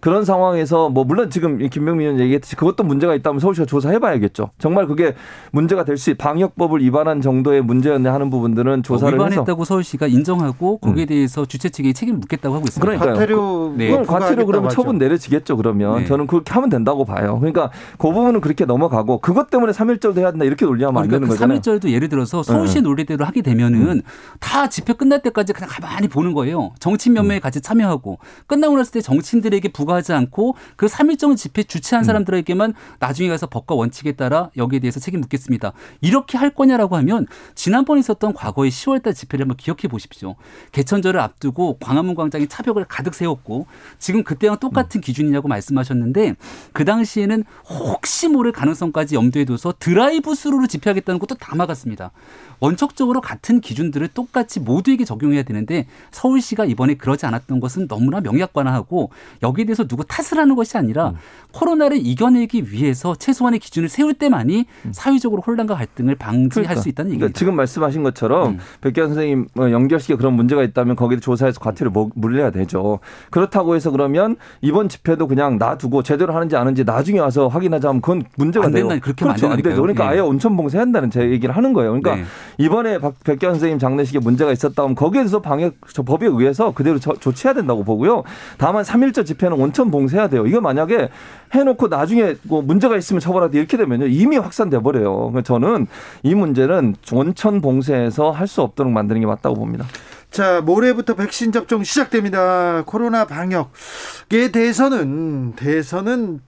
[0.04, 4.50] 그런 상황에서 뭐 물론 지금 이 김병민 의원 얘기했듯이 그것도 문제가 있다면 서울시가 조사해봐야겠죠.
[4.58, 5.16] 정말 그게
[5.54, 9.30] 문제가 될수 있, 방역법을 위반한 정도의 문제였냐 하는 부분들은 조사를 해서 음.
[9.32, 12.86] 위반했다고 서울시가 인정하고 거기에 대해서 주최 측에 책임을 묻겠다고 하고 있습니다.
[12.86, 13.14] 그러니까요.
[13.14, 13.92] 과태료 네.
[13.92, 14.76] 그걸 과태료 그러면 하죠.
[14.76, 16.06] 처분 내려지겠죠 그러면 네.
[16.06, 17.38] 저는 그렇게 하면 된다고 봐요.
[17.40, 21.28] 그러니까 그 부분은 그렇게 넘어가고 그것 때문에 3일절도 해야 된다 이렇게 논리하면 안 그러니까 되는
[21.30, 21.62] 그 거잖아요.
[21.62, 21.62] 네.
[21.62, 24.02] 3일절도 예를 들어서 서울시의 논리대로 하게 되면은
[24.42, 26.74] 다 집회 끝날 때까지 그냥 가만히 보는 거예요.
[26.80, 31.62] 정치인 몇 명이 같이 참여하고 끝나고 났을 때 정치인들에게 부과 하지 않고 그 3일절 집회
[31.62, 31.64] 음.
[31.68, 35.74] 주최한 사람들에게만 나중에 가서 법과 원칙에 따라 여기에 대해서 책임 묻겠습니다.
[36.02, 40.36] 이렇게 할 거냐라고 하면 지난번에 있었던 과거의 10월달 집회를 한번 기억해 보십시오.
[40.72, 43.68] 개천절을 앞두고 광화문 광장에 차벽을 가득 세웠고
[44.00, 46.36] 지금 그때랑 똑같은 기준이냐고 말씀하셨는데
[46.74, 52.12] 그 당시에는 혹시 모를 가능성까지 염두에 둬서 드라이브 스루로 집회하겠다는 것도 다 막았습니다.
[52.60, 59.66] 원칙적으로 같은 기준들을 똑같이 모두에게 적용해야 되는데 서울시가 이번에 그러지 않았던 것은 너무나 명약관화하고 여기에
[59.66, 61.16] 대해서 누구 탓을 하는 것이 아니라 음.
[61.52, 67.18] 코로나를 이겨내기 위해서 최소한의 기준을 세울 때만이 사회적으로 혼란과 갈등을 방지할 수 있다는 음.
[67.18, 67.38] 그러니까.
[67.38, 68.60] 지금 말씀하신 것처럼 음.
[68.82, 73.00] 백기완 선생님 뭐 영결식에 그런 문제가 있다면 거기에 조사해서 과태료 뭐- 물려야 되죠.
[73.30, 78.66] 그렇다고 해서 그러면 이번 집회도 그냥 놔두고 제대로 하는지 아는지 나중에 와서 확인하자면 그건 문제가
[78.68, 78.88] 안 돼요.
[78.88, 79.54] 된다, 그렇게 안 그렇죠.
[79.54, 79.82] 안 되죠.
[79.82, 80.10] 그러니까 예.
[80.10, 81.92] 아예 온천 봉쇄한다는 제 얘기를 하는 거예요.
[81.92, 82.24] 그러니까 네.
[82.58, 87.00] 이번에 박 백기환 선생님 장례식에 문제가 있었다 면 거기에 대해서 방역 저 법에 의해서 그대로
[87.00, 88.24] 저- 조치해야 된다고 보고요.
[88.58, 90.46] 다만 3일절 집회는 온천 봉쇄해야 돼요.
[90.46, 91.10] 이거 만약에
[91.54, 95.18] 해놓고 나중에 뭐 문제가 있으면 처벌하다 이렇게 되면요 이미 확산돼 버려요.
[95.18, 95.88] 그러니까 저는
[96.24, 99.86] 이 문제는 온천 봉쇄해서 할 수 없도록 만드는 게 맞다고 봅니다.
[100.30, 102.84] 자, 모레부터 백신 접종 시작됩니다.
[102.86, 106.40] 코로나 방역에 대해서는 대해서는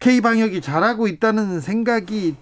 [0.00, 2.36] K 방역이 잘하고 있다는 생각이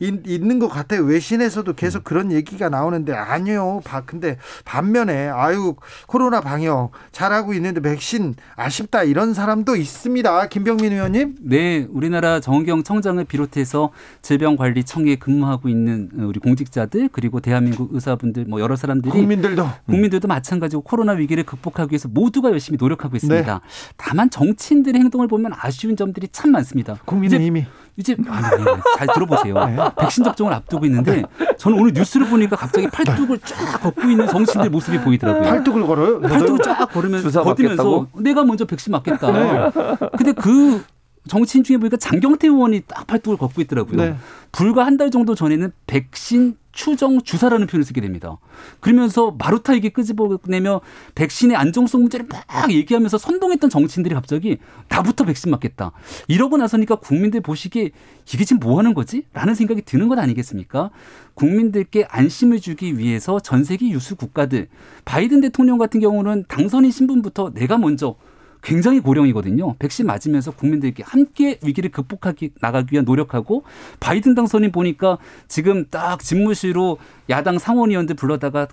[0.00, 1.02] 있- 있는 것 같아요.
[1.02, 2.02] 외신에서도 계속 음.
[2.04, 3.80] 그런 얘기가 나오는데 아니요.
[3.84, 5.74] 바, 근데 반면에 아유
[6.06, 10.48] 코로나 방역 잘하고 있는데 백신 아쉽다 이런 사람도 있습니다.
[10.48, 11.36] 김병민 의원님.
[11.40, 13.90] 네, 우리나라 정은경 청장을 비롯해서
[14.22, 21.12] 질병관리청에 근무하고 있는 우리 공직자들 그리고 대한민국 의사분들 뭐 여러 사람들이 국민들도 국민들도 마찬가지고 코로나
[21.12, 23.52] 위기를 극복하기 위해서 모두가 열심히 노력하고 있습니다.
[23.54, 23.60] 네.
[23.96, 26.98] 다만 정치인들의 행동을 보면 아쉬운 점들이 참 많습니다.
[27.04, 27.66] 국민의힘이
[27.96, 29.66] 이제 아니, 아니, 아니, 잘 들어보세요.
[29.66, 29.76] 네.
[29.98, 31.22] 백신 접종을 앞두고 있는데
[31.58, 35.42] 저는 오늘 뉴스를 보니까 갑자기 팔뚝을 쫙 걷고 있는 정치인들 모습이 보이더라고요.
[35.48, 36.20] 팔뚝을 걸어요.
[36.20, 38.22] 팔뚝을 쫙 걸으면서 주사 걷으면서 맞겠다고?
[38.22, 39.32] 내가 먼저 백신 맞겠다.
[39.32, 39.70] 네.
[40.16, 40.82] 근데 그
[41.28, 43.96] 정치인 중에 보니까 장경태 의원이 딱 팔뚝을 걷고 있더라고요.
[43.96, 44.16] 네.
[44.52, 48.38] 불과 한 달 정도 전에는 백신 추정 주사라는 표현을 쓰게 됩니다.
[48.80, 50.80] 그러면서 마루타에게 끄집어내며
[51.14, 54.58] 백신의 안정성 문제를 막 얘기하면서 선동했던 정치인들이 갑자기
[54.88, 55.92] 나부터 백신 맞겠다.
[56.28, 57.90] 이러고 나서니까 국민들 보시기에
[58.32, 59.24] 이게 지금 뭐 하는 거지?
[59.32, 60.90] 라는 생각이 드는 것 아니겠습니까?
[61.34, 64.68] 국민들께 안심을 주기 위해서 전 세계 유수 국가들
[65.04, 68.16] 바이든 대통령 같은 경우는 당선인 신분부터 내가 먼저
[68.64, 69.76] 굉장히 고령이거든요.
[69.78, 73.62] 백신 맞으면서 국민들께 함께 위기를 극복하기 나가기 위한 노력하고
[74.00, 76.98] 바이든 당선인 보니까 지금 딱 집무실로
[77.28, 78.66] 야당 상원의원들 불러다가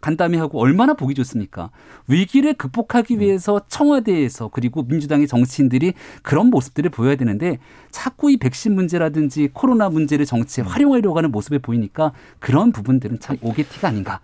[0.00, 1.70] 간담회 하고 얼마나 보기 좋습니까?
[2.06, 7.58] 위기를 극복하기 위해서 청와대에서 그리고 민주당의 정치인들이 그런 모습들을 보여야 되는데
[7.90, 13.62] 자꾸 이 백신 문제라든지 코로나 문제를 정치에 활용하려고 하는 모습을 보이니까 그런 부분들은 참 오게
[13.64, 14.20] 티가 아닌가.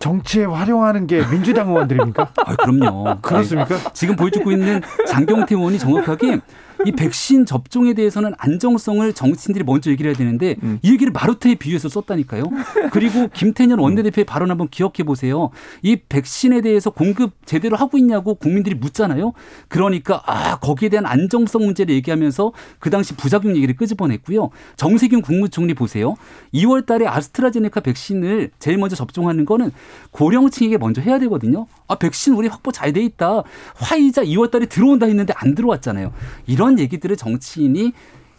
[0.00, 2.32] 정치에 활용하는 게 민주당 의원들입니까?
[2.46, 3.18] 아, 그럼요.
[3.20, 3.76] 그렇습니까?
[3.76, 3.90] 네.
[3.92, 6.40] 지금 보여주고 있는 장경태 의원이 정확하게
[6.86, 10.78] 이 백신 접종에 대해서는 안정성을 정치인들이 먼저 얘기를 해야 되는데 음.
[10.82, 12.44] 이 얘기를 마루테에 비유해서 썼다니까요.
[12.92, 15.50] 그리고 김태년 원내대표의 발언 한번 기억해 보세요.
[15.82, 19.32] 이 백신에 대해서 공급 제대로 하고 있냐고 국민들이 묻잖아요.
[19.68, 24.50] 그러니까 아 거기에 대한 안정성 문제를 얘기하면서 그 당시 부작용 얘기를 끄집어냈고요.
[24.76, 26.16] 정세균 국무총리 보세요.
[26.52, 29.70] 2월 달에 아스트라제네카 백신을 제일 먼저 접종하는 거는
[30.10, 31.66] 고령층에게 먼저 해야 되거든요.
[31.88, 33.42] 아 백신 우리 확보 잘 돼 있다.
[33.76, 36.12] 화이자 2월 달에 들어온다 했는데 안 들어왔잖아요.
[36.46, 37.92] 이런 얘기들을 정치인이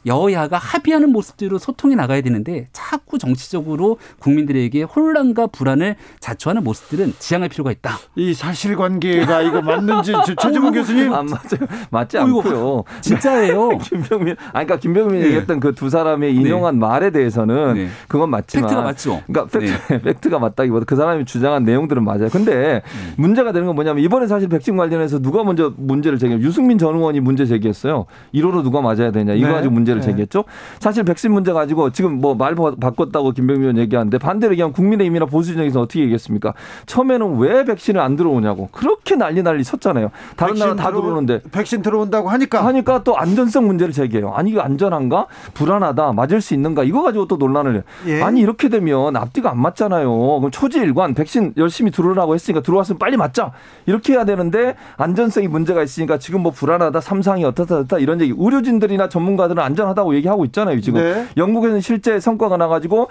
[0.06, 7.72] 여야가 합의하는 모습대로 소통해 나가야 되는데 자꾸 정치적으로 국민들에게 혼란과 불안을 자초하는 모습들은 지양할 필요가
[7.72, 7.98] 있다.
[8.16, 11.68] 이 사실관계가 이거 맞는지 최재문 교수님 안 맞아요.
[11.90, 12.84] 맞지 않고요.
[13.02, 13.78] 진짜예요.
[13.84, 15.26] 김병민 아니 그러니까 김병민이 네.
[15.28, 16.80] 얘기했던 그 두 사람의 인용한 네.
[16.80, 17.88] 말에 대해서는 네.
[18.08, 19.22] 그건 맞지만 fact가 맞죠.
[19.26, 20.02] 그러니까 팩트, 네.
[20.02, 22.30] fact가 맞다기보다 그 사람이 주장한 내용들은 맞아요.
[22.32, 23.14] 근데 음.
[23.18, 27.20] 문제가 되는 건 뭐냐면 이번에 사실 백신 관련해서 누가 먼저 문제를 제기해 유승민 전 의원이
[27.20, 28.06] 문제 제기했어요.
[28.34, 29.54] 1호로 누가 맞아야 되냐 이거 네.
[29.54, 30.08] 가지고 문제 를 네.
[30.08, 30.44] 제기했죠.
[30.80, 35.52] 사실 백신 문제 가지고 지금 뭐 말 바꿨다고 김병민 의원 얘기하는데 반대로 얘기하면 국민의힘이나 보수
[35.52, 36.54] 진영에서 어떻게 얘기했습니까?
[36.86, 40.10] 처음에는 왜 백신을 안 들어오냐고 그렇게 난리 난리 쳤잖아요.
[40.36, 44.32] 다른 나라 다 들어, 들어오는데 백신 들어온다고 하니까 하니까 또 안전성 문제를 제기해요.
[44.32, 45.28] 아니 이거 안전한가?
[45.54, 46.14] 불안하다.
[46.14, 46.84] 맞을 수 있는가?
[46.84, 47.82] 이거 가지고 또 논란을 해요.
[48.08, 48.22] 예.
[48.22, 50.10] 아니 이렇게 되면 앞뒤가 안 맞잖아요.
[50.40, 53.52] 그럼 초지일관 백신 열심히 들어오라고 했으니까 들어왔으면 빨리 맞자.
[53.86, 58.34] 이렇게 해야 되는데 안전성이 문제가 있으니까 지금 뭐 불안하다, 삼상이 어떻다 어떻다 이런 얘기.
[58.38, 60.80] 의료진들이나 전문가들은 안전 하다고 얘기하고 있잖아요.
[60.82, 61.26] 지금 네.
[61.38, 63.10] 영국에는 실제 성과가 나가지고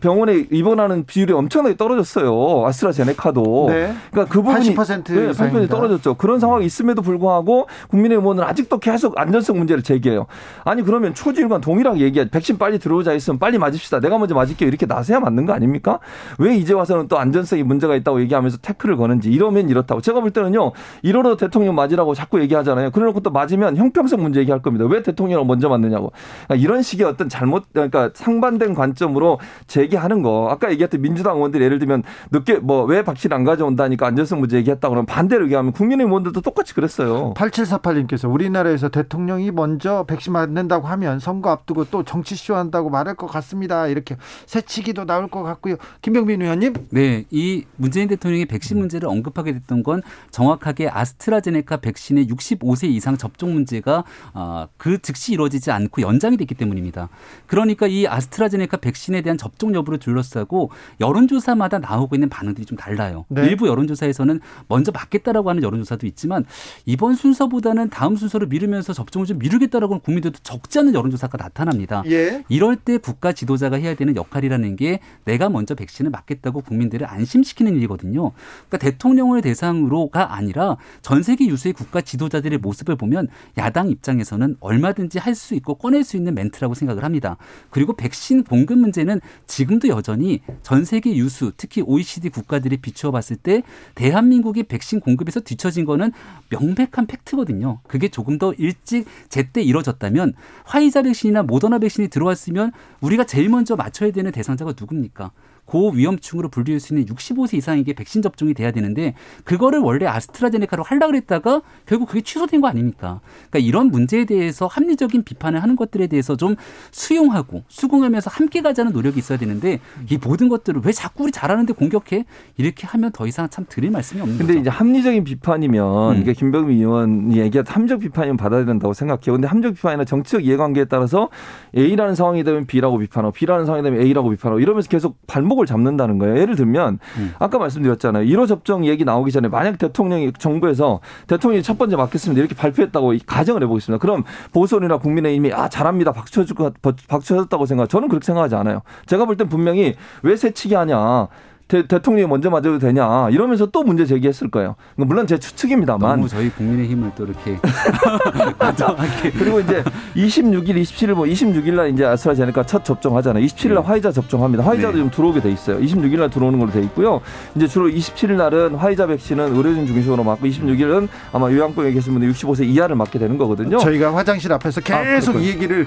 [0.00, 2.66] 병원에 입원하는 비율이 엄청나게 떨어졌어요.
[2.66, 3.66] 아스트라제네카도.
[3.68, 3.94] 네.
[4.10, 6.14] 그러니까 그 부분이 80% 네, 80% 떨어졌죠.
[6.14, 10.26] 그런 상황이 있음에도 불구하고 국민의힘은 아직도 계속 안전성 문제를 제기해요.
[10.64, 12.30] 아니 그러면 초지일관 동일하게 얘기해.
[12.30, 14.00] 백신 빨리 들어오자 했으면 빨리 맞읍시다.
[14.00, 14.68] 내가 먼저 맞을게요.
[14.68, 15.98] 이렇게 나서야 맞는 거 아닙니까?
[16.38, 20.00] 왜 이제 와서는 또 안전성이 문제가 있다고 얘기하면서 태클을 거는지 이러면 이렇다고.
[20.00, 20.72] 제가 볼 때는요.
[21.04, 22.90] 1호로 대통령 맞으라고 자꾸 얘기하잖아요.
[22.90, 24.84] 그래놓고 또 맞으면 형평성 문제 얘기할 겁니다.
[24.86, 26.03] 왜 대통령을 먼저 맞느냐고.
[26.46, 30.48] 그러니까 이런 식의 어떤 잘못 그러니까 상반된 관점으로 제기하는 거.
[30.50, 34.88] 아까 얘기했던 민주당 의원들이 예를 들면 늦게 뭐 왜 박신 안 가져온다니까 안전성 문제 얘기했다
[34.88, 37.34] 그러면 반대로 얘기하면 국민의힘 의원들도 똑같이 그랬어요.
[37.34, 43.26] 8748님께서 우리나라에서 대통령이 먼저 백신 맞는다고 하면 선거 앞두고 또 정치 쇼 한다고 말할 것
[43.26, 43.86] 같습니다.
[43.86, 45.76] 이렇게 새치기도 나올 것 같고요.
[46.02, 46.74] 김병민 의원님.
[46.90, 53.54] 네, 이 문재인 대통령이 백신 문제를 언급하게 됐던 건 정확하게 아스트라제네카 백신의 65세 이상 접종
[53.54, 57.08] 문제가 아, 그 즉시 이루어지지 않고 연장이 됐기 때문입니다.
[57.46, 60.70] 그러니까 이 아스트라제네카 백신에 대한 접종 여부를 둘러싸고
[61.00, 63.24] 여론조사마다 나오고 있는 반응들이 좀 달라요.
[63.28, 63.46] 네.
[63.46, 66.44] 일부 여론조사에서는 먼저 맞겠다라고 하는 여론조사도 있지만
[66.86, 72.02] 이번 순서보다는 다음 순서를 미루면서 접종을 좀 미루겠다라고 하는 국민들도 적지 않은 여론조사가 나타납니다.
[72.06, 72.44] 예.
[72.48, 78.32] 이럴 때 국가 지도자가 해야 되는 역할이라는 게 내가 먼저 백신을 맞겠다고 국민들을 안심시키는 일이거든요.
[78.68, 83.28] 그러니까 대통령을 대상으로가 아니라 전 세계 유수의 국가 지도자들의 모습을 보면
[83.58, 87.36] 야당 입장에서는 얼마든지 할 수 있고 꺼낼 수 있는 멘트라고 생각을 합니다.
[87.68, 93.62] 그리고 백신 공급 문제는 지금도 여전히 전 세계 유수, 특히 OECD 국가들이 비추어 봤을 때
[93.94, 96.12] 대한민국이 백신 공급에서 뒤처진 거는
[96.48, 97.80] 명백한 팩트거든요.
[97.86, 100.32] 그게 조금 더 일찍 제때 이뤄졌다면
[100.64, 102.72] 화이자 백신이나 모더나 백신이 들어왔으면
[103.02, 105.32] 우리가 제일 먼저 맞춰야 되는 대상자가 누굽니까?
[105.66, 111.62] 고위험층으로 분류할 수 있는 65세 이상에게 백신 접종이 돼야 되는데 그거를 원래 아스트라제네카로 하려고 그랬다가
[111.86, 113.20] 결국 그게 취소된 거 아닙니까?
[113.50, 116.56] 그러니까 이런 문제에 대해서 합리적인 비판을 하는 것들에 대해서 좀
[116.90, 122.24] 수용하고 수긍하면서 함께 가자는 노력이 있어야 되는데 이 모든 것들을 왜 자꾸 우리 잘하는데 공격해?
[122.56, 124.60] 이렇게 하면 더 이상 참 드릴 말씀이 없는 근데 거죠.
[124.60, 126.20] 이제 합리적인 비판이면 음.
[126.20, 129.32] 이게 김병민 의원이 얘기한 합리적 비판이면 받아야 된다고 생각해요.
[129.34, 131.30] 근데 합리적 비판이나 정치적 이해관계에 따라서
[131.76, 136.18] A라는 상황이 되면 B라고 비판하고 B라는 상황이 되면 A라고 비판하고 이러면서 계속 발목 발목을 잡는다는
[136.18, 136.38] 거예요.
[136.38, 137.34] 예를 들면 음.
[137.38, 138.24] 아까 말씀드렸잖아요.
[138.26, 143.62] 1호 접종 얘기 나오기 전에 만약 대통령이 정부에서 대통령이 첫 번째 맞겠습니다 이렇게 발표했다고 가정을
[143.62, 144.00] 해보겠습니다.
[144.00, 146.74] 그럼 보수원이나 국민의힘이 아 잘합니다 박수 쳐줄 것
[147.08, 147.88] 박수 쳐줬다고 생각.
[147.88, 148.82] 저는 그렇게 생각하지 않아요.
[149.06, 151.28] 제가 볼 땐 분명히 왜 새치기 하냐.
[151.66, 154.76] 대, 대통령이 먼저 맞아도 되냐 이러면서 또 문제 제기했을 거예요.
[154.96, 157.58] 물론 제 추측입니다만 너무 저희 국민의힘을 또 이렇게
[159.38, 159.82] 그리고 이제
[160.14, 163.44] 26일, 27일 뭐 26일 날 이제 아스트라제네카 첫 접종하잖아요.
[163.46, 163.88] 27일 날 네.
[163.88, 164.64] 화이자 접종합니다.
[164.64, 164.98] 화이자도 네.
[164.98, 165.80] 좀 들어오게 돼 있어요.
[165.80, 167.20] 26일 날 들어오는 걸로 돼 있고요.
[167.54, 172.66] 이제 주로 27일 날은 화이자 백신은 의료진 중심으로 맞고 26일은 아마 요양병에 계신 분들 65세
[172.66, 173.78] 이하를 맞게 되는 거거든요.
[173.78, 175.38] 저희가 화장실 앞에서 계속 아.
[175.38, 175.86] 이 얘기를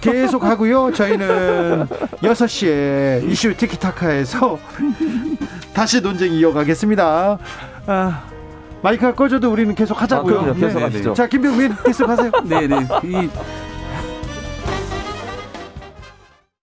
[0.00, 0.92] 계속 하고요.
[0.92, 1.86] 저희는
[2.22, 4.58] 6시에 이슈 티키타카에서
[5.72, 7.38] 다시 논쟁 이어가겠습니다.
[7.86, 8.22] 아,
[8.82, 10.40] 마이크가 꺼져도 우리는 계속 아, 하자고요.
[10.40, 10.60] 그럼요.
[10.60, 10.84] 계속 네.
[10.84, 11.14] 하시죠.
[11.14, 12.30] 자, 김병민 계속 하세요.
[12.44, 13.30] 네네 이